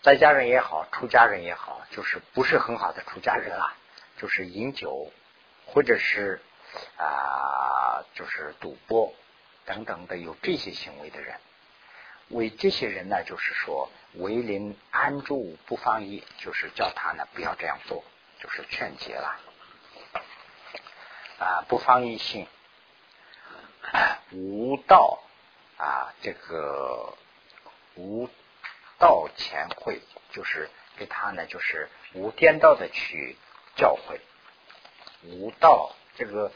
[0.00, 3.74] 在家人也好，出家人也好，就是不是很好的出家人啊，
[4.16, 5.10] 就是饮酒
[5.66, 6.40] 或者是。
[6.96, 9.12] 啊，就是赌博
[9.64, 11.38] 等等的有这些行为的人，
[12.28, 18.04] 为这些人呢，就是说为人安住不放逸，就是叫他呢不要这样做，
[18.40, 19.40] 就是劝诫了
[21.38, 22.46] 啊，不放逸性，
[24.32, 25.22] 无道
[25.78, 27.16] 啊，这个
[27.96, 28.28] 无
[28.98, 33.36] 道前会，就是给他呢，就是无颠倒的去
[33.76, 34.20] 教诲，
[35.22, 36.52] 无道这个。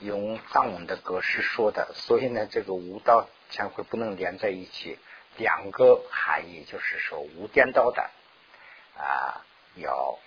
[0.00, 4.98] 用藏文的格式说的，所以呢，这个无道前会不能连在一起。
[5.38, 8.10] 两个含义就是说无颠倒的
[8.96, 10.18] 啊，要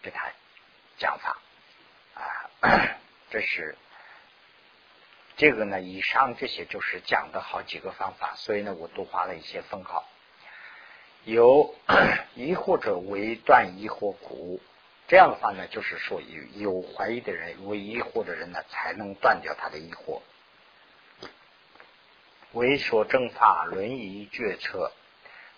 [0.00, 0.30] 给他
[0.96, 1.38] 讲法
[2.14, 2.50] 啊，
[3.30, 3.76] 这是
[5.36, 5.80] 这个呢。
[5.80, 10.08] 以上这些就是讲的好几个方法，所以呢，我都画了一些分号。
[11.24, 11.74] 有
[12.36, 14.60] 疑惑者为断疑惑苦，
[15.08, 20.20] 这样的话呢，就是说有有怀疑的人、有疑惑的人呢，才能断掉他的疑惑。
[22.52, 24.92] 为说正法轮椅决策，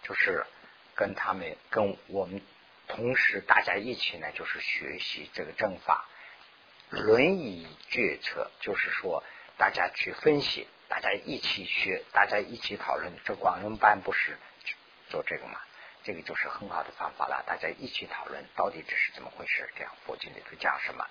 [0.05, 0.47] 就是
[0.95, 2.41] 跟他们跟我们
[2.87, 6.07] 同时大家一起呢，就是学习这个正法。
[6.91, 9.23] 轮椅决策就是说
[9.57, 13.13] 大家去分析，大家一起学，大家一起讨论。
[13.25, 14.37] 这广仁班不是
[15.09, 15.61] 做这个吗？
[16.05, 19.71] 这个就是很好的方法了，大家一起讨论到底这是怎么回事。
[19.77, 21.07] 这样佛经里头讲什么？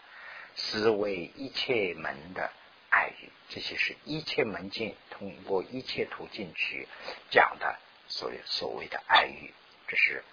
[0.56, 2.52] 思维一切门的。
[2.92, 6.88] 爱语，这些是一切门径通过一切途径去
[7.30, 9.54] 讲的，所谓所谓的爱语，
[9.88, 10.24] 这是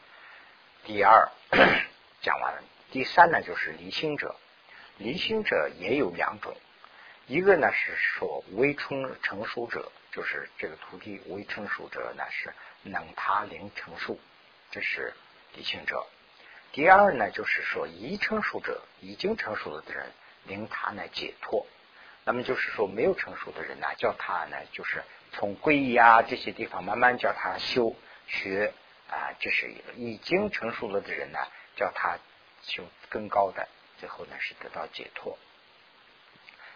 [0.82, 1.30] 第二
[2.22, 2.62] 讲完了。
[2.90, 4.36] 第三呢，就是离心者，
[4.96, 6.56] 离心者也有两种，
[7.26, 14.18] 一个呢是说微成成熟者，就是这个徒弟未成熟者呢是能他灵成熟，
[14.76, 15.14] 这是
[15.54, 16.06] 离心者。
[16.72, 20.12] 第二呢，就是说已成熟者，已经成熟了的人，
[20.44, 21.66] 令他呢解脱。
[22.24, 28.74] 那么就是说，没有成熟的人呢，叫他呢，就是从皈依啊这些地方慢慢叫他修学
[29.08, 31.38] 啊，这是一个已经成熟了的人呢，
[31.74, 32.18] 叫他
[32.60, 35.38] 修更高的，最后呢是得到解脱。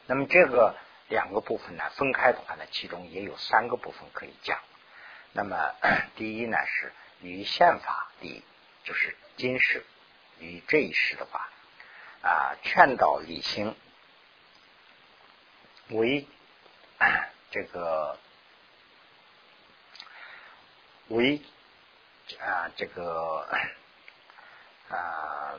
[0.07, 0.75] 那么这个
[1.11, 4.59] 两个部分呢，分开的话呢，其中也有三个部分可以讲。
[5.33, 5.75] 那么
[6.17, 8.43] 第一呢是与宪法的，
[8.85, 9.85] 就是今世
[10.39, 11.49] 与这一世的话
[12.23, 13.77] 啊，劝导理性。
[15.89, 16.25] 为
[17.51, 18.17] 这个
[21.09, 21.43] 为
[22.39, 23.45] 啊这个
[24.89, 25.59] 啊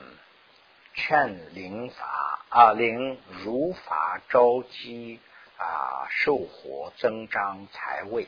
[0.93, 5.19] 劝灵法啊灵如法招积
[5.57, 8.25] 啊受火增长财位，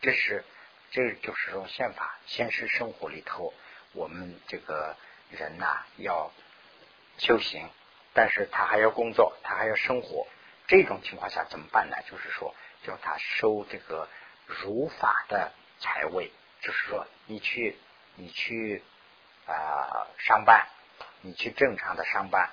[0.00, 0.42] 这是
[0.90, 3.52] 这就是说宪法现实生活里头
[3.92, 4.96] 我们这个
[5.30, 6.30] 人呐要
[7.18, 7.68] 修行，
[8.14, 10.26] 但是他还要工作，他还要生活。
[10.68, 11.96] 这种情况下怎么办呢？
[12.10, 14.08] 就是说，叫他收这个
[14.46, 17.78] 如法的财位，就是说，你去，
[18.16, 18.82] 你去
[19.46, 20.66] 啊上班，
[21.20, 22.50] 你去正常的上班，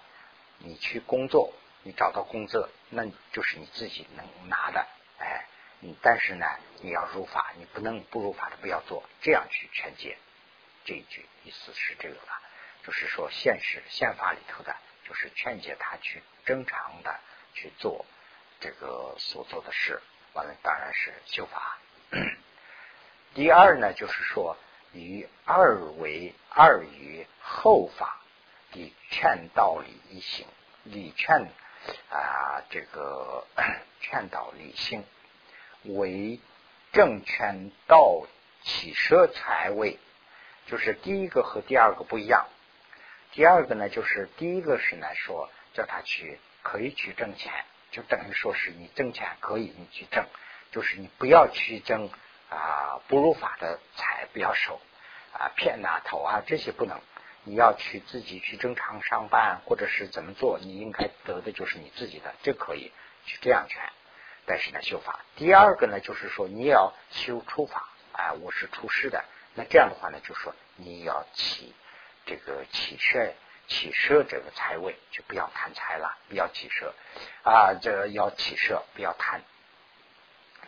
[0.59, 4.85] 你去工作，你找到工作，那就是你自己能拿的，
[5.17, 5.47] 哎，
[6.01, 6.45] 但是呢，
[6.81, 10.17] 你要入法，你不能不入法的不要做，这样去劝解。
[10.85, 12.41] 这一句意思是这个吧？
[12.85, 14.75] 就是说，现实宪法里头的，
[15.07, 17.19] 就是劝解他去正常的。
[17.55, 18.03] 去做
[18.59, 20.01] 这个所做的事，
[20.33, 21.77] 完了当然是修法。
[23.35, 24.57] 第二呢，就是说
[24.91, 28.19] 以二为二于后法，
[28.73, 30.47] 以劝道理一行，
[30.85, 31.47] 以劝
[32.09, 33.45] 啊这个
[34.01, 35.05] 劝导理性
[35.85, 36.39] 为
[36.91, 38.25] 正权道
[38.63, 39.99] 起舍财位，
[40.67, 42.47] 就是第一个和第二个不一样。
[43.31, 46.39] 第二个呢，就是第一个是呢说叫他去。
[46.65, 47.51] 可以去挣钱，
[47.91, 50.25] 就等于说是你挣钱可以你去挣，
[50.71, 52.09] 就是你不要去挣
[52.49, 54.79] 啊不入法的财，不要收
[55.33, 57.01] 啊骗呐偷啊这些不能，
[57.43, 62.93] 你要去自己去正常上班或者是怎么做，你应该得的就是你自己的，这可以
[63.25, 63.83] 去这样劝。
[64.45, 67.89] 但是呢修法，第二个呢就是说你要修出法。
[68.13, 69.25] 啊，我是出师的，
[69.55, 71.73] 那这样的话呢就说你要起
[72.25, 73.33] 这个起身。
[73.65, 76.93] 起舍这个财位就不要贪财了，不要起舍
[77.43, 79.41] 啊，这要起舍，不要贪。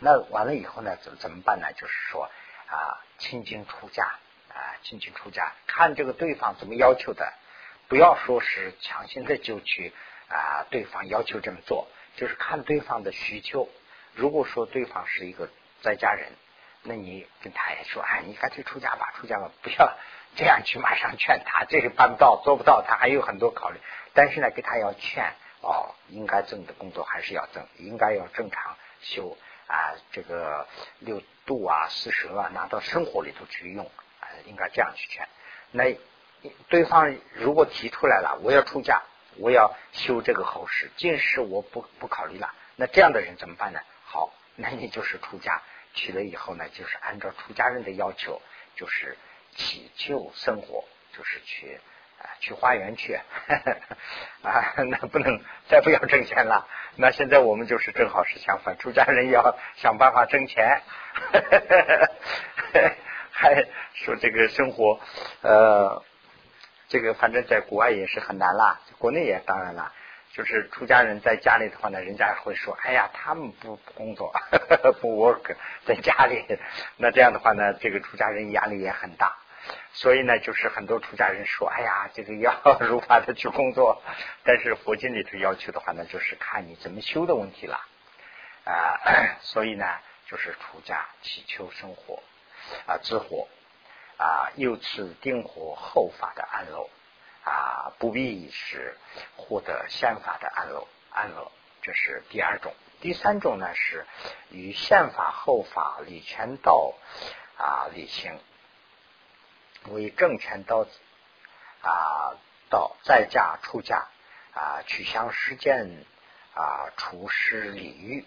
[0.00, 1.72] 那完了以后呢，怎怎么办呢？
[1.74, 2.30] 就是说
[2.68, 4.18] 啊，清净出家。
[4.48, 7.30] 啊，清净出家，看这个对方怎么要求的，
[7.88, 9.92] 不要说是强行的就去
[10.28, 13.68] 啊，对方要求这么做，就是看对方的需求。
[14.14, 15.48] 如果说对方是一个
[15.82, 16.32] 在家人，
[16.82, 19.96] 那你跟他也说，哎，你干脆出家吧，出家吧，不要。
[20.36, 23.78] 这样去马上劝他，这是办不到，做不到，他还有很多考虑。
[24.12, 30.66] 但是呢，给他要劝哦，应该挣的工作还是要挣，应该要正常修啊，这个
[30.98, 33.86] 六度啊、四舌啊，拿到生活里头去用
[34.20, 35.26] 啊，应该这样去劝。
[35.70, 35.96] 那
[36.68, 39.02] 对方如果提出来了，我要出家，
[39.38, 42.52] 我要修这个后事，近世我不不考虑了。
[42.76, 43.80] 那这样的人怎么办呢？
[44.04, 45.62] 好，那你就是出家，
[45.94, 48.40] 去了以后呢，就是按照出家人的要求，
[48.74, 49.16] 就是。
[49.58, 50.84] 祈求生活
[51.16, 51.80] 就是去
[52.18, 60.82] 啊去花园去啊那不能再不要挣钱了那现在我们就是正好是相反出家人要想办法挣钱
[63.30, 63.64] 还
[63.94, 65.00] 说这个生活
[65.40, 66.04] 呃
[66.88, 69.92] 这个反正在国外也是很难啦国内也当然啦
[70.32, 74.32] 就是出家人在家里的话呢人家会说哎呀他们不工作
[75.00, 76.44] 不 work 在家里
[76.98, 79.36] 那这样的话呢这个出家人压力也很大。
[79.94, 82.54] 所以呢，就是很多出家人说，哎呀，这个要
[82.86, 84.00] 如法的去工作。
[84.44, 87.80] 但是佛经里头要求的话呢，就是看你怎么修的问题了
[88.64, 89.00] 啊。
[89.42, 89.84] 所以呢，
[90.28, 92.22] 就是出家祈求生活
[92.86, 93.48] 啊，自活
[94.18, 96.88] 啊，由此定活后法的安乐
[97.44, 98.96] 啊，不必是
[99.36, 101.52] 获得宪法的安乐安乐。
[101.82, 102.74] 这是第二种。
[103.00, 104.06] 第三种呢，是
[104.50, 106.94] 与宪法后法理权道
[107.58, 108.38] 啊理行。
[109.88, 110.84] 为正权道
[111.82, 112.34] 啊，
[112.70, 114.08] 道在嫁出家
[114.52, 116.04] 啊，取向实践
[116.54, 118.26] 啊，处事礼遇，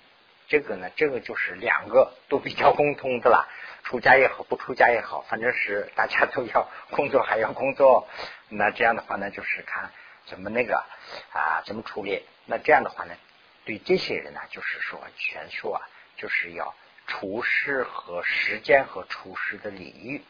[0.49, 3.47] 这个呢，这个就是两个都比较共通的啦。
[3.85, 8.09] 出家也好，不出家也好，反正是大家都要工作，还要工作。
[8.49, 9.91] 那这样的话呢，就是看
[10.25, 10.83] 怎么那个
[11.31, 12.23] 啊，怎么处理。
[12.45, 13.15] 那这样的话呢，
[13.63, 15.81] 对这些人呢，就是说全说啊，
[16.17, 16.75] 就是要
[17.07, 20.21] 处事和时间和处事的礼遇，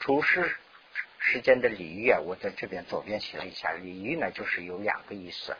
[0.00, 0.56] 处事。
[1.18, 3.72] 时间的礼遇啊，我在这边左边写了一下。
[3.72, 5.56] 礼遇呢，就是有两个意思。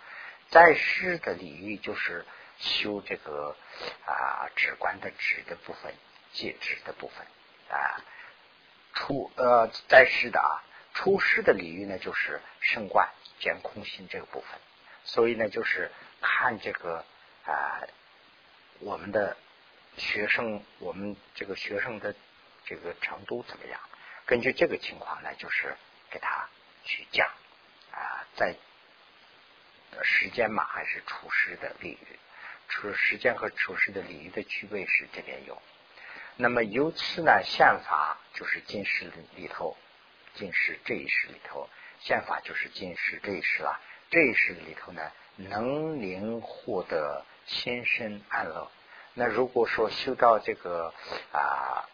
[0.48, 2.24] 在世的礼遇就是
[2.58, 3.56] 修这个
[4.04, 5.94] 啊止观的止的部分，
[6.32, 7.26] 戒止的部分
[7.70, 8.00] 啊。
[8.94, 14.58] 出呃在世的啊，出世的礼遇呢，就是圣观见空心这个部分。
[15.04, 15.92] 所以呢，就是
[16.22, 17.04] 看这个
[17.44, 17.82] 啊
[18.80, 19.36] 我们的
[19.98, 22.14] 学生，我们这个学生的
[22.64, 23.78] 这个程度怎么样。
[24.24, 25.76] 根据这个情况呢，就是
[26.10, 26.48] 给他
[26.84, 27.28] 去讲
[27.92, 28.56] 啊，在
[30.02, 32.18] 时间嘛，还是出师的礼遇，
[32.68, 35.60] 处时间和处事的礼仪的区别是这边有。
[36.36, 39.76] 那么由此呢，宪法就是今世里头，
[40.34, 41.68] 今世这一世里头，
[42.00, 43.80] 宪法就是今世这一世了。
[44.10, 48.70] 这一世里头呢，能灵获得心身安乐。
[49.14, 50.92] 那如果说修到这个
[51.32, 51.88] 啊。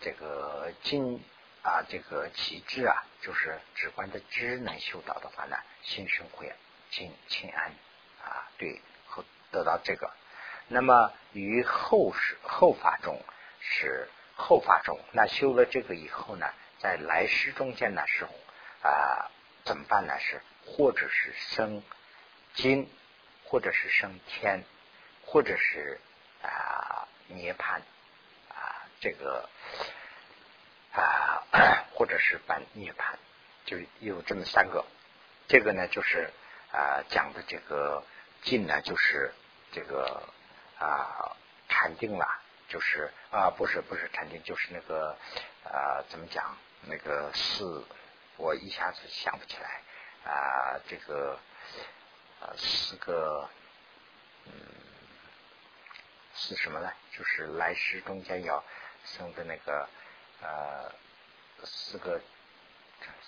[0.00, 1.18] 这个精
[1.62, 6.52] 啊，这个气质啊，就是直观的知能修到的话呢，心生会
[6.90, 7.72] 清清安
[8.24, 10.10] 啊，对，和得到这个。
[10.68, 13.20] 那么于后世后法中
[13.60, 16.46] 是后法中，那修了这个以后呢，
[16.78, 18.24] 在来世中间呢是
[18.82, 19.30] 啊
[19.64, 20.18] 怎么办呢？
[20.18, 21.82] 是或者是生
[22.54, 22.90] 金，
[23.44, 24.64] 或者是升天，
[25.26, 26.00] 或者是
[26.42, 27.80] 啊涅槃
[28.48, 28.86] 啊。
[29.00, 29.48] 这个
[30.92, 31.44] 啊，
[31.92, 33.16] 或者是半涅槃，
[33.66, 34.84] 就有这么三个。
[35.46, 36.30] 这个呢，就是
[36.72, 38.02] 啊讲的这个
[38.44, 39.32] 进呢，就是
[39.72, 40.22] 这个
[40.78, 41.36] 啊
[41.68, 42.26] 禅定了，
[42.68, 45.16] 就是啊不是不是禅定，就是那个
[45.64, 47.84] 啊怎么讲那个四，
[48.36, 49.82] 我一下子想不起来
[50.30, 51.38] 啊这个
[52.40, 53.48] 啊四个
[54.46, 54.52] 嗯
[56.36, 56.92] 是什么呢？
[57.10, 58.62] 就是来世中间要。
[59.06, 59.86] 生的那个
[60.40, 60.90] 呃
[61.62, 62.18] 四个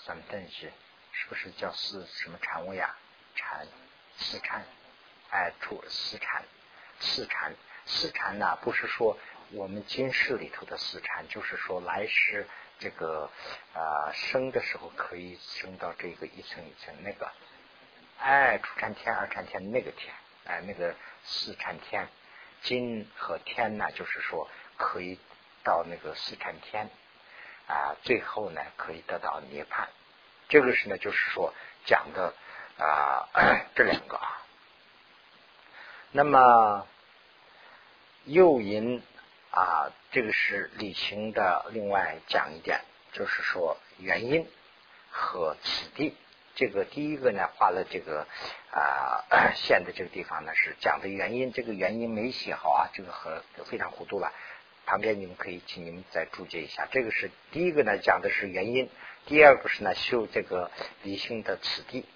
[0.07, 0.73] 三等是
[1.13, 2.97] 是不是叫四什么禅位啊？
[3.35, 3.69] 禅
[4.17, 4.65] 四禅
[5.31, 6.45] 哎出四禅
[7.01, 7.55] 四禅
[7.87, 8.59] 四禅呢？
[8.63, 9.19] 不是说
[9.53, 12.47] 我们今世里头的四禅，就是说来世
[12.79, 13.31] 这个
[13.75, 17.31] 啊生的时候可以升到这个一层一层那个
[18.19, 20.15] 哎初禅天二禅天那个天
[20.45, 22.09] 哎那个四禅天
[22.63, 25.19] 金和天呢，就是说可以。
[25.65, 26.89] 到那个四禅天
[27.67, 29.89] 啊，最后呢可以得到涅槃。
[30.49, 31.53] 这个是呢，就是说
[31.87, 32.33] 讲的
[32.79, 33.27] 啊
[33.75, 34.46] 这两个啊。
[36.17, 36.87] 那么
[38.25, 39.03] 诱因
[39.51, 41.67] 啊，这个是理性的。
[41.73, 42.81] 另外讲一点，
[43.13, 44.49] 就是说原因
[45.11, 46.17] 和此地。
[46.55, 48.27] 这个第一个呢，画了这个
[48.71, 51.53] 啊 线的这个地方呢，是讲的原因。
[51.53, 54.33] 这个原因没写好啊，这个和非常糊涂了。
[54.87, 58.87] 旁边你们可以请你们再注解一下，这个是第一个呢，讲的是原因；
[59.27, 60.71] 第二个是呢，修这个
[61.03, 62.07] 理性的此地。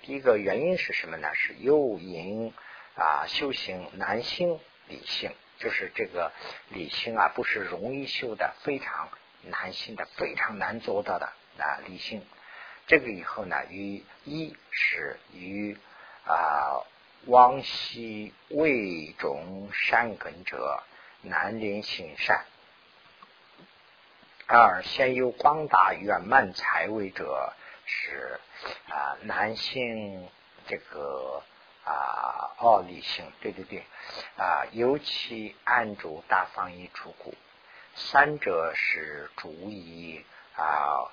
[0.00, 1.28] 第一个原因是什么呢？
[1.34, 2.54] 是诱引
[2.94, 6.32] 啊，修行难行理性，就是这个
[6.68, 9.08] 理性啊，不是容易修的，非常
[9.42, 11.26] 难行的，非常难做到的
[11.58, 12.22] 啊，理性。
[12.86, 15.76] 这个以后呢，与一是与
[16.26, 16.84] 啊，
[17.26, 20.82] 往昔未种善根者。
[21.22, 22.46] 南临行善，
[24.46, 27.52] 二先有广大圆满财位者
[27.84, 28.40] 是
[28.88, 30.26] 啊，男性
[30.66, 31.42] 这个
[31.84, 33.84] 啊，奥理性，对对对
[34.36, 37.34] 啊，尤其按住大方一出库，
[37.94, 40.24] 三者是主以
[40.56, 41.10] 啊，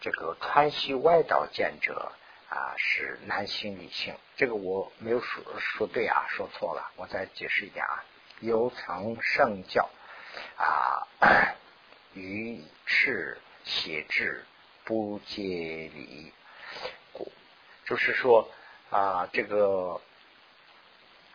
[0.00, 2.12] 这个川西外道见者
[2.48, 8.04] 啊，是男性理性，这个我没有说说对啊，说错了，我再解释一点啊。
[8.40, 9.90] 有成圣教
[10.56, 11.08] 啊，
[12.14, 14.44] 于是写志
[14.84, 15.42] 不接
[15.92, 16.32] 理
[17.12, 17.32] 故，
[17.84, 18.48] 就是说
[18.90, 20.00] 啊，这个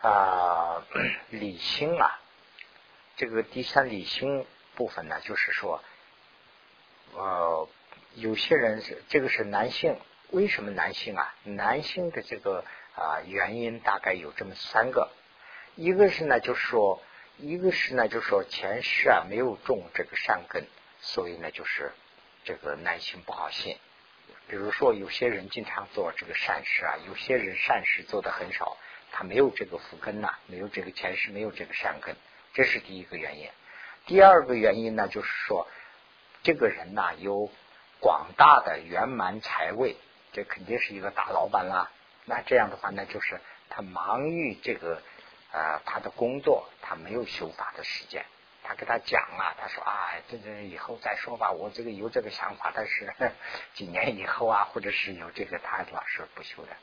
[0.00, 0.84] 啊
[1.30, 2.20] 理性啊，
[3.16, 5.82] 这个第三理性部分呢，就是说，
[7.14, 7.68] 呃，
[8.14, 9.98] 有些人是这个是男性，
[10.30, 11.34] 为什么男性啊？
[11.44, 15.10] 男性的这个啊原因大概有这么三个，
[15.76, 17.02] 一个是呢，就是说。
[17.36, 20.68] 一个是呢，就是说前世啊没有种这个善根，
[21.00, 21.90] 所以呢就是
[22.44, 23.76] 这个男性不好信。
[24.48, 28.76] 比如说有些人经常做这个善事啊，有些人善事做的很少，
[29.12, 32.16] 他没有这个福根呐，没有这个前世没有这个善根，
[32.52, 33.48] 这是第一个原因。
[34.06, 35.66] 第二个原因呢，就是说
[36.42, 37.50] 这个人呐有
[38.00, 39.96] 广大的圆满财位，
[40.32, 41.90] 这肯定是一个大老板啦。
[42.24, 45.02] 那这样的话呢，就是他忙于这个。
[45.56, 48.24] 呃，他的工作他没有修法的时间，
[48.64, 53.14] 他跟他讲啊，他说啊，这这以后再说吧，我这个有这个想法，但是
[53.74, 56.76] 几年以后啊，或者是有这个，他老是不修的，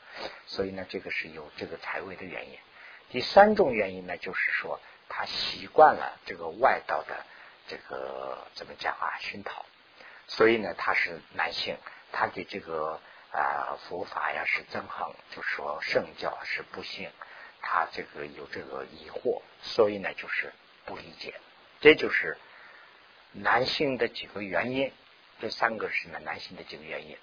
[0.46, 2.58] 所以呢，这个是有这个财位的原因。
[3.10, 7.26] 第三种原因呢，就是说他习惯了这个外道的
[7.66, 9.66] 这个怎么讲啊熏陶，
[10.28, 11.76] 所以呢，他是男性，
[12.12, 13.00] 他对这个
[13.32, 17.10] 啊佛法呀是憎恨，就说圣教是不信。
[17.64, 20.52] 他这个有这个疑惑，所以呢就是
[20.84, 21.32] 不理解，
[21.82, 22.38] 这就是
[23.32, 24.90] 男性的几个原因。
[25.40, 27.18] 这三个是呢男性的几个原因。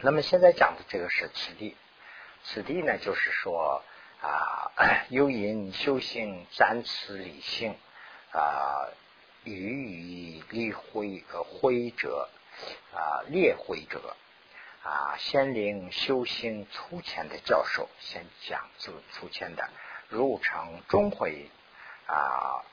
[0.00, 1.74] 那么现在讲的这个是此地，
[2.44, 3.82] 此地呢就是说
[4.22, 4.70] 啊，
[5.08, 7.74] 幽隐修行暂此理性
[8.32, 8.86] 啊，
[9.44, 12.28] 予以立灰呃灰者
[12.94, 14.14] 啊列灰者。
[14.80, 19.68] 啊，先灵修行粗浅的教授，先讲这个粗浅的，
[20.08, 21.50] 入成中会
[22.08, 22.64] 啊，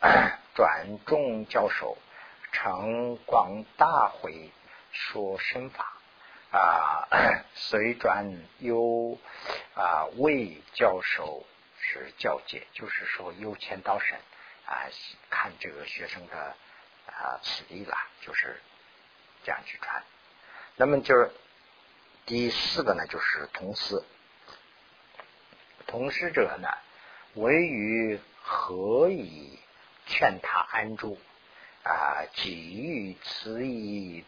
[0.55, 1.97] 转众教授，
[2.51, 4.49] 成广大会
[4.91, 5.93] 说身法
[6.51, 7.07] 啊，
[7.53, 8.25] 随转
[8.57, 9.19] 有
[9.75, 11.45] 啊魏教授
[11.79, 14.17] 是教界，就是说由前到审
[14.65, 14.89] 啊，
[15.29, 16.55] 看这个学生的
[17.05, 18.59] 啊此地了，就是
[19.43, 20.03] 这样去传。
[20.75, 21.31] 那么就是。
[22.27, 24.01] 第四个呢，就是同师。
[25.86, 26.67] 同师者呢，
[27.36, 29.57] 为于何以
[30.05, 31.17] 劝他安住
[31.83, 32.25] 啊？
[32.35, 34.23] 己欲此意，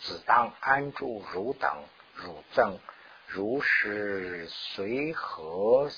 [0.00, 1.84] 只当安住汝等
[2.14, 2.78] 汝赠，
[3.26, 5.90] 如是随何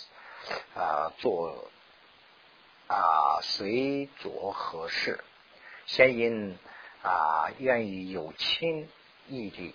[0.74, 1.70] 啊做
[2.88, 5.22] 啊随着何事？
[5.86, 6.58] 先因
[7.02, 8.88] 啊愿意有亲
[9.28, 9.74] 义力。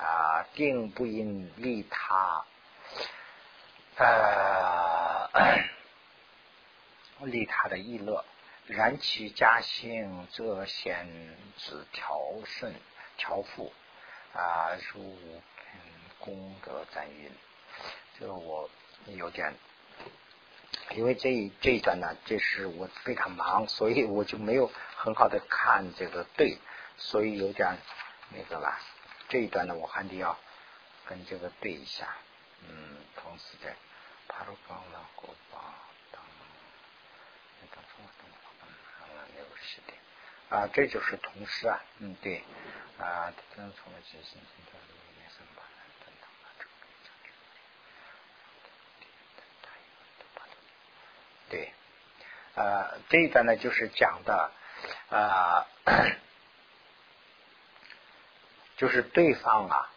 [0.00, 2.44] 啊，定不因利他，
[3.96, 5.28] 呃，
[7.26, 8.24] 利他的意乐。
[8.66, 11.08] 然其家兴，则显
[11.56, 12.74] 子调顺
[13.16, 13.72] 调富
[14.34, 15.16] 啊，如
[16.18, 17.30] 功德赞云。
[18.18, 18.68] 这个我
[19.06, 19.54] 有点，
[20.90, 26.58] 因为这这一段呢，这是我非常忙，所以我就没有很好的看这个对，
[26.98, 27.78] 所以有点
[28.30, 28.78] 那个了。
[29.30, 30.36] 这一段呢，我还得要
[31.06, 32.16] 跟这个对一下，
[32.68, 33.74] 嗯，同时在
[34.26, 35.74] 帕鲁冈拉国巴
[37.82, 39.94] 等，那个什么东西，没有时间
[40.50, 42.42] 啊，这就是同时啊，嗯，对
[42.98, 44.72] 啊，从了几星星的
[45.20, 45.62] 颜色吧，
[46.04, 46.70] 等等啊，这个
[51.50, 51.72] 对，
[52.54, 54.52] 呃，这一段呢，就是讲的
[55.10, 55.66] 啊。
[58.76, 59.90] 就是对方啊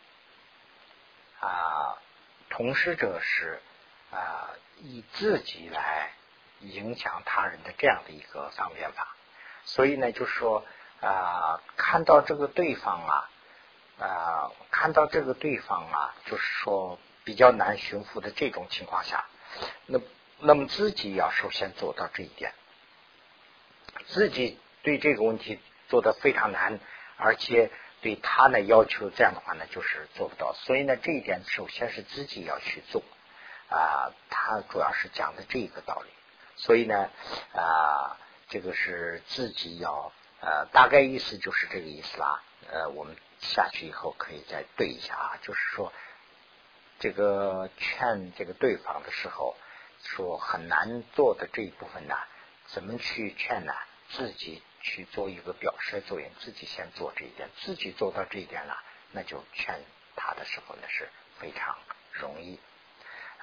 [1.39, 2.01] 啊，
[2.49, 3.61] 同事者是
[4.09, 6.11] 啊以自己来
[6.61, 9.15] 影响他人的这样的一个方便法，
[9.65, 10.65] 所以呢，就是说
[11.01, 13.29] 啊，看到这个对方啊
[13.99, 19.25] 啊，看到这个对方啊，就是说比较难驯服的这种情况下，
[19.85, 19.99] 那
[20.39, 22.53] 那么自己要首先做到这一点，
[24.07, 25.59] 自己对这个问题
[25.89, 26.79] 做的非常难，
[27.17, 27.71] 而且。
[28.03, 30.53] 对他呢要求这样的话呢，就是做不到。
[30.53, 33.03] 所以呢，这一点首先是自己要去做
[33.69, 34.09] 啊。
[34.31, 36.09] 他主要是讲的这个道理。
[36.61, 37.09] 所以呢
[37.53, 38.17] 啊，
[38.49, 42.41] 这个是自己要呃，大概意思就是这个意思啦。
[42.71, 45.39] 呃，我们下去以后可以再对一下啊。
[45.41, 45.91] 就是说，
[46.99, 49.55] 这个劝这个对方的时候，
[50.03, 52.15] 说很难做的这一部分呢，
[52.67, 53.73] 怎么去劝呢？
[54.09, 54.63] 自己。
[54.83, 58.81] 去做一个表示作用，自己先做这一点，自己做到这一点了，
[59.11, 59.79] 那就劝
[60.15, 61.07] 他的时候呢是
[61.37, 61.77] 非常
[62.11, 62.59] 容易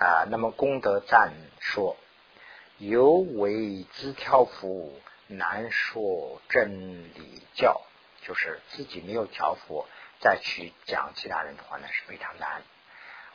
[0.01, 0.27] 啊。
[0.29, 1.97] 那么功德赞说，
[2.79, 7.83] 犹为自挑夫难说真理教，
[8.23, 9.87] 就是自己没有调伏，
[10.21, 12.63] 再去讲其他人的话呢是非常难。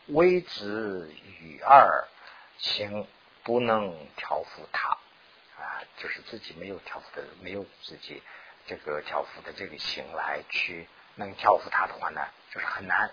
[0.08, 2.08] 微子与二
[2.58, 3.06] 行
[3.44, 4.98] 不能调伏他
[5.60, 8.24] 啊，就是自己没有调伏的，没有自己
[8.66, 13.12] 这个调伏的这个行来去能调伏他的话呢，就是很难。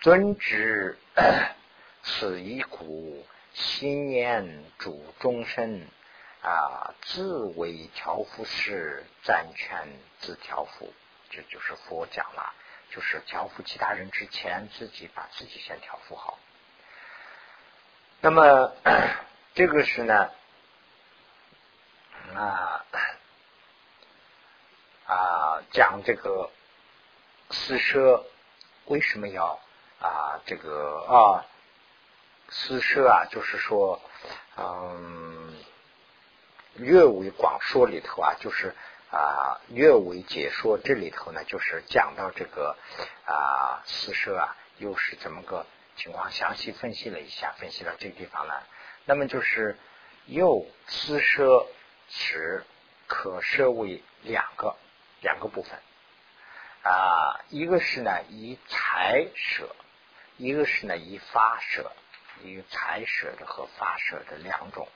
[0.00, 0.98] 尊之
[2.02, 3.24] 此一股
[3.58, 5.86] 心念主终身。
[6.40, 9.88] 啊，自为调伏时，暂权
[10.20, 10.94] 自调伏，
[11.30, 12.54] 这就是佛讲了，
[12.90, 16.38] 就是调伏其他人之前，自己把自己先调伏好。
[18.20, 18.72] 那么
[19.54, 20.30] 这个是呢，
[22.36, 22.86] 啊
[25.06, 26.50] 啊，讲这个
[27.50, 28.24] 四舍
[28.84, 29.58] 为什么要
[30.00, 31.44] 啊这个啊
[32.48, 34.00] 私舍啊，就是说，
[34.56, 35.56] 嗯。
[36.74, 38.72] 略为广说里头啊，就是
[39.10, 42.76] 啊略为解说这里头呢，就是讲到这个
[43.24, 48.62] 啊私舍啊又是怎么个情况，详细分析了一下，分析到这个地方了。
[49.06, 49.76] 那么就是
[50.26, 51.66] 又私舍
[52.08, 52.64] 时
[53.08, 54.76] 可设为两个
[55.20, 55.80] 两个部分
[56.84, 59.74] 啊，一个是呢以财舍，
[60.36, 61.90] 一个是呢以法舍，
[62.42, 64.88] 以财舍的和法舍的两种。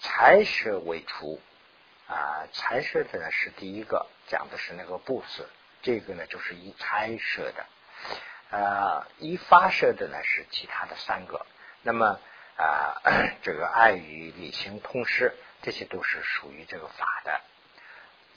[0.00, 1.40] 财舍为出
[2.08, 5.46] 啊，财舍的呢是第一个讲的是那个布施，
[5.82, 7.66] 这个呢就是以财舍的，
[8.50, 11.44] 呃，以发射的呢是其他的三个。
[11.82, 12.20] 那么
[12.56, 13.02] 啊，
[13.42, 17.40] 这个爱与理性通识，这些都是属于这个法的。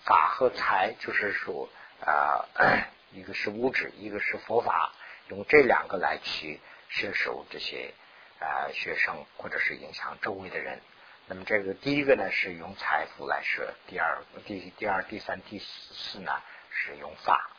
[0.03, 1.69] 法和财就是说
[2.03, 2.45] 啊，
[3.13, 4.91] 一个是物质，一个是佛法，
[5.27, 6.59] 用这两个来去
[6.91, 7.93] 摄受这些
[8.39, 10.81] 啊学生或者是影响周围的人。
[11.27, 17.49] 那么这个第一个呢是用财富来设，第二、第第二、第三、第四呢是用法。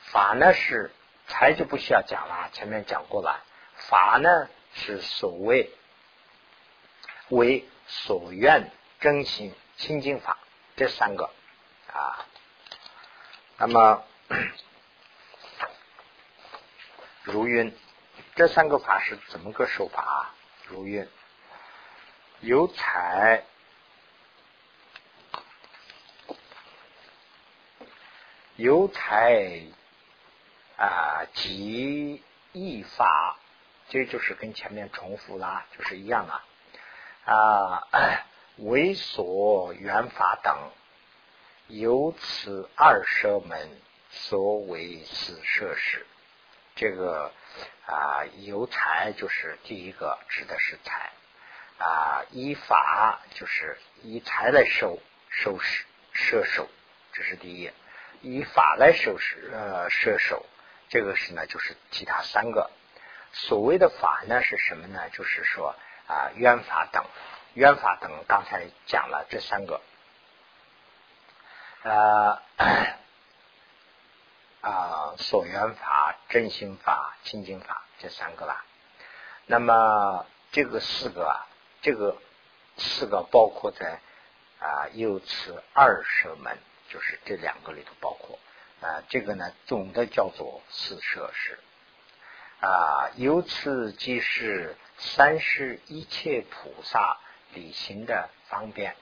[0.00, 0.90] 法呢是
[1.26, 3.44] 财就不需要讲了，前面讲过了。
[3.76, 5.70] 法呢是所谓
[7.28, 8.70] 为所愿
[9.00, 10.38] 真心清净法，
[10.76, 11.30] 这三个
[11.92, 12.26] 啊。
[13.58, 14.04] 那么
[17.24, 17.76] 如云，
[18.38, 20.30] 这三个法是怎么个手法？
[20.68, 21.08] 如愿。
[22.38, 23.42] 有财
[28.54, 29.62] 有财
[30.76, 32.22] 啊，即
[32.52, 33.36] 易法，
[33.88, 36.44] 这就是跟前面重复啦，就是一样啊
[37.24, 37.88] 啊，
[38.58, 40.70] 为所缘法等，
[41.66, 43.80] 由此二舍门，
[44.12, 46.06] 所为四摄事。
[46.78, 47.32] 这个
[47.86, 51.10] 啊，有财就是第一个，指的是财。
[51.78, 56.68] 啊，依法就是以财来收收拾射手，
[57.12, 57.70] 这是第一；
[58.20, 60.46] 以法来收拾呃射手，
[60.88, 62.70] 这个是呢，就是其他三个。
[63.32, 65.08] 所谓的法呢是什么呢？
[65.10, 65.74] 就是说
[66.06, 67.04] 啊，冤法等，
[67.54, 69.80] 冤法等，刚才讲了这三个，
[71.82, 72.42] 呃
[74.62, 75.86] 啊，所缘法、
[76.28, 78.64] 真心法、清净法这三个吧。
[79.46, 81.44] 那么这个四个啊。
[81.80, 82.16] 这个
[82.76, 84.00] 四个包括在
[84.58, 86.58] 啊，有此二舍门，
[86.88, 88.40] 就是这两个里头包括
[88.80, 89.04] 啊。
[89.08, 91.60] 这个呢，总的叫做四摄事
[92.60, 93.10] 啊。
[93.14, 97.18] 由此即是三世一切菩萨
[97.54, 98.96] 理行的方便。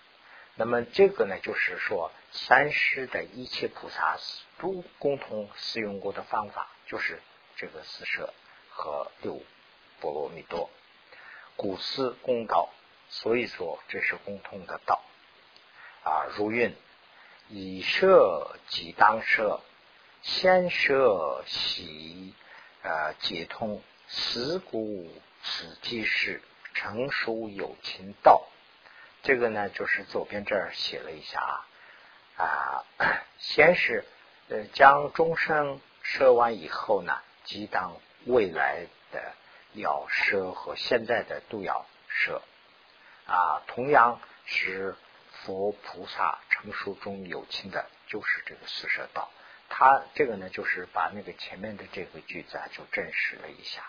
[0.55, 4.19] 那么这个呢，就是说三世的一切菩萨
[4.59, 7.21] 都共同使用过的方法，就是
[7.57, 8.33] 这个四摄
[8.71, 9.43] 和六
[10.01, 10.71] 波罗蜜多。
[11.57, 12.69] 古思公道，
[13.09, 15.03] 所以说这是共通的道
[16.03, 16.27] 啊。
[16.37, 16.77] 如运
[17.49, 19.61] 以舍即当舍，
[20.23, 22.35] 先舍喜
[22.83, 25.11] 呃解通，思故
[25.43, 26.43] 此即是
[26.75, 28.47] 成熟有情道。
[29.23, 34.05] 这个呢，就是左边这儿写了一下啊啊，先是
[34.49, 37.97] 呃将终生舍完以后呢，即当
[38.27, 39.35] 未来的。
[39.79, 42.41] 要舍和现在的都要舍
[43.27, 44.97] 啊，同样是
[45.31, 49.29] 佛菩萨成熟中有情的，就是这个四舍道。
[49.69, 53.83] 他这个呢，就是把那个前面的这个句子啊，就证实了一下。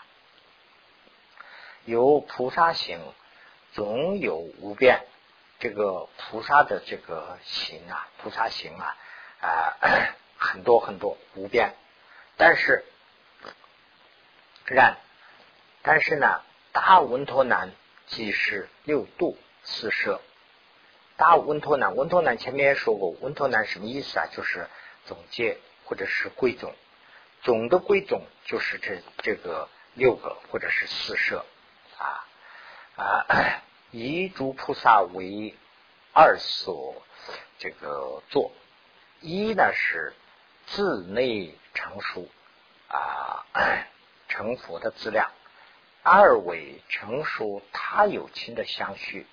[1.86, 3.00] 有菩萨行，
[3.72, 5.06] 总有无边。
[5.60, 8.96] 这个菩萨的这个行啊，菩萨行啊
[9.40, 9.76] 啊，
[10.36, 11.72] 很多很多无边，
[12.38, 12.86] 但是
[14.64, 14.96] 然。
[15.82, 17.70] 但是呢，大文陀南
[18.06, 20.20] 即是六度四摄。
[21.16, 24.26] 大文陀南，文陀南前面也说过，文陀南什么意思啊？
[24.26, 24.68] 就是
[25.06, 26.74] 总结或者是归总，
[27.42, 31.44] 总的归总就是这这个六个或者是四摄
[31.96, 32.26] 啊
[32.96, 35.54] 啊， 以诸菩萨为
[36.12, 37.02] 二所
[37.58, 38.52] 这个做，
[39.20, 40.12] 一呢是
[40.70, 42.28] 自内成熟
[42.88, 43.46] 啊
[44.28, 45.30] 成佛的资料，
[46.02, 49.26] 二为成熟他有情的相续。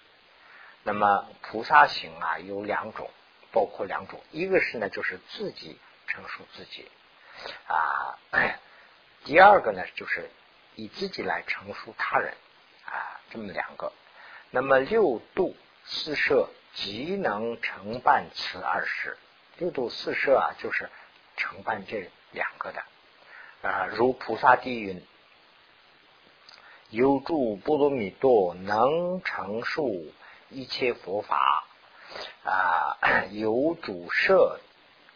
[0.83, 3.09] 那么菩萨行啊有两种，
[3.51, 6.89] 包括两种，一个是呢就是自己成熟自己
[7.67, 8.19] 啊，
[9.23, 10.29] 第二个呢就是
[10.75, 12.33] 以自己来成熟他人
[12.85, 13.91] 啊，这么两个。
[14.51, 19.17] 那么六度四摄即能承办此二事，
[19.57, 20.89] 六度四摄啊就是
[21.37, 22.81] 承办这两个的
[23.67, 25.01] 啊，如菩萨地云：
[26.89, 30.11] 有住波罗蜜多，能成树。
[30.51, 31.65] 一切佛法
[32.43, 32.97] 啊，
[33.33, 34.59] 有主摄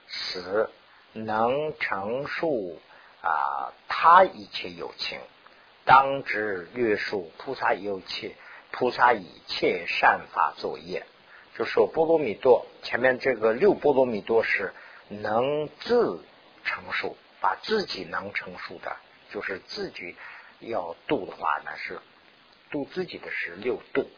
[0.07, 0.71] 此
[1.13, 2.79] 能成数
[3.21, 5.19] 啊，他一切有情，
[5.85, 8.35] 当知略述菩萨有切，
[8.71, 11.05] 菩萨一切善法作业。
[11.55, 14.73] 就说波罗蜜多，前面这个六波罗蜜多是
[15.09, 16.23] 能自
[16.63, 18.95] 成熟，把自己能成熟的，
[19.31, 20.15] 就是自己
[20.59, 21.99] 要度的话呢，是
[22.71, 24.09] 度自己的是六度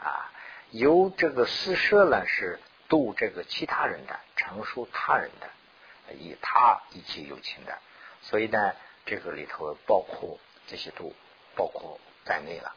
[0.00, 0.30] 啊。
[0.70, 7.78] 由这个四摄呢，是度这个其他人的，成熟他人的，以他一切有情的，
[8.22, 8.74] 所以呢，
[9.06, 11.14] 这个里头包括这些度，
[11.54, 12.74] 包括在内了。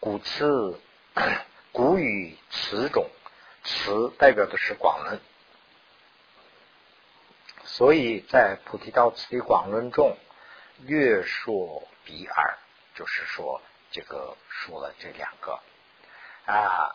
[0.00, 0.80] 古词
[1.72, 3.08] 古语词种，
[3.64, 5.20] 词代表的是广论，
[7.66, 10.16] 所以在菩提道次第广论中，
[10.78, 12.58] 略说比尔，
[12.94, 13.60] 就是说
[13.90, 15.60] 这个说了这两个。
[16.46, 16.94] 啊，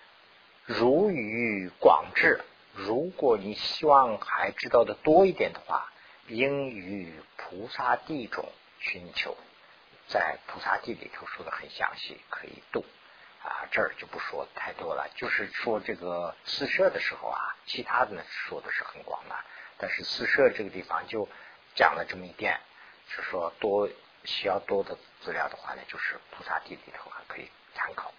[0.66, 5.90] 如语广智，如果你希望还知道的多一点的话，
[6.26, 8.46] 应于菩萨地中
[8.78, 9.34] 寻求，
[10.08, 12.84] 在菩萨地里头说的很详细，可以读
[13.42, 13.64] 啊。
[13.70, 19.34] 这儿就不说太多了，就是说这个四摄的时候啊，其他的呢说的是很广的，
[19.78, 21.28] 但是四摄这个地方就
[21.74, 22.60] 讲了这么一点，
[23.08, 23.88] 是说多
[24.24, 28.12] 需要多的资料的话呢，就是菩萨地里头还可以参考。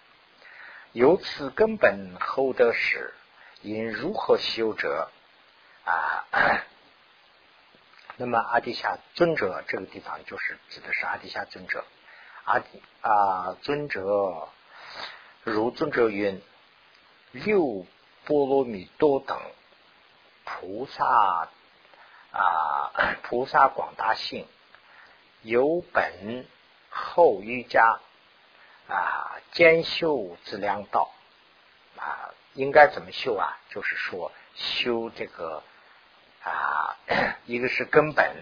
[0.92, 3.14] 由此根本后得始，
[3.62, 5.10] 因如何修者
[5.84, 6.26] 啊？
[8.16, 11.84] 那么阿底下尊者这个地方就是指的是阿底下尊者。
[12.44, 14.48] 阿底啊尊者
[15.44, 16.42] 如尊者云：
[17.30, 17.86] 六
[18.24, 19.40] 波罗蜜多等
[20.50, 21.48] 菩萨
[22.32, 22.92] 啊，
[23.24, 24.46] 菩萨广大性，
[25.42, 26.46] 有本
[26.90, 28.00] 后瑜伽。
[28.88, 31.12] 啊，兼修自量道
[31.96, 33.56] 啊，应该怎么修啊？
[33.68, 35.62] 就是说修这个
[36.42, 36.96] 啊，
[37.46, 38.34] 一个是根本，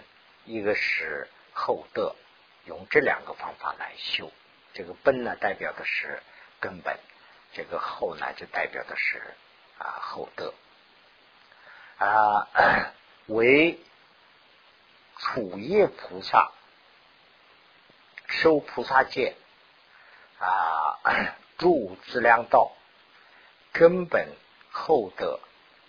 [0.47, 2.17] 一个是后德，
[2.65, 4.33] 用这两个方法来修。
[4.73, 6.23] 这个本呢，代表的是
[6.61, 6.97] 根本；
[7.53, 9.35] 这个后呢，就代表的是
[9.77, 10.55] 啊后德。
[11.99, 12.49] 啊，
[13.27, 13.79] 为
[15.19, 16.51] 楚业菩萨
[18.27, 19.35] 受菩萨戒。
[20.41, 21.01] 啊，
[21.59, 22.71] 住资量道
[23.73, 24.29] 根本
[24.71, 25.41] 厚德，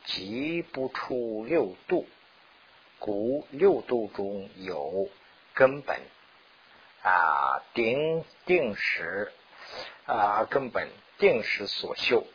[0.05, 2.07] 即不出六度，
[2.97, 5.07] 故六度中有
[5.53, 6.01] 根本
[7.03, 9.31] 啊，定定时
[10.07, 10.89] 啊，根本
[11.19, 12.25] 定时所修，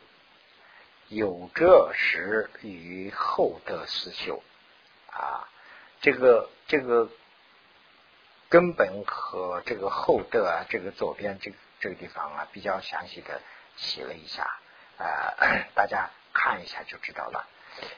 [1.07, 4.41] 有这时与厚德思修
[5.11, 5.47] 啊，
[6.01, 7.09] 这个这个
[8.49, 11.57] 根本和这个厚德啊，这个左边这个。
[11.77, 13.41] 这个地方啊，比较详细的
[13.75, 14.59] 写了一下，
[14.97, 17.47] 呃， 大家看一下就知道了。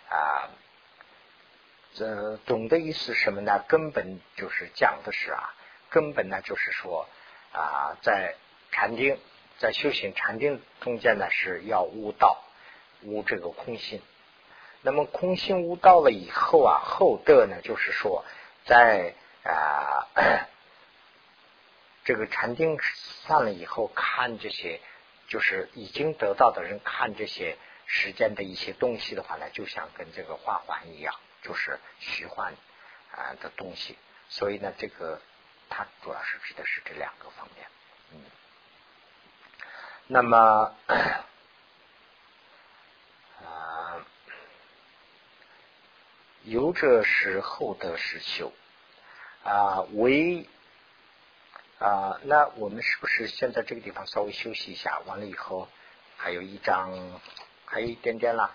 [0.10, 0.50] 啊，
[1.94, 3.64] 这总的意思什么呢？
[3.68, 5.54] 根本就是讲的是啊，
[5.90, 7.08] 根本呢就是说
[7.54, 8.36] 啊，在
[8.72, 9.18] 禅定，
[9.60, 12.44] 在修行禅定中间呢，是要悟道，
[13.04, 14.02] 悟这个空性。
[14.82, 18.26] 那么空心悟到了以后啊，后德呢，就是说
[18.66, 20.08] 在啊。
[22.08, 22.80] 这个禅定
[23.26, 24.80] 散了以后，看这些
[25.28, 32.54] 就是已经得到的人看这些时间的一些东西的话呢，就像跟这个花环一样，就是虚幻
[33.12, 33.98] 啊的东西。
[34.30, 35.20] 所以呢，这个
[35.70, 37.68] 它主要是指的是这两个方面。
[38.14, 38.22] 嗯，
[40.08, 40.74] 那么，
[46.50, 48.54] 由者是厚德是修
[49.44, 50.48] 啊，为。
[51.80, 55.00] 啊，那我们是不是现在这个地方稍微休息一下？
[55.06, 55.68] 完了以后
[56.16, 56.92] 还有一张，
[57.66, 58.50] 还有一点点啦，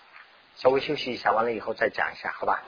[0.57, 2.61] 稍微休息一下，完了以后再讲一下，好吧？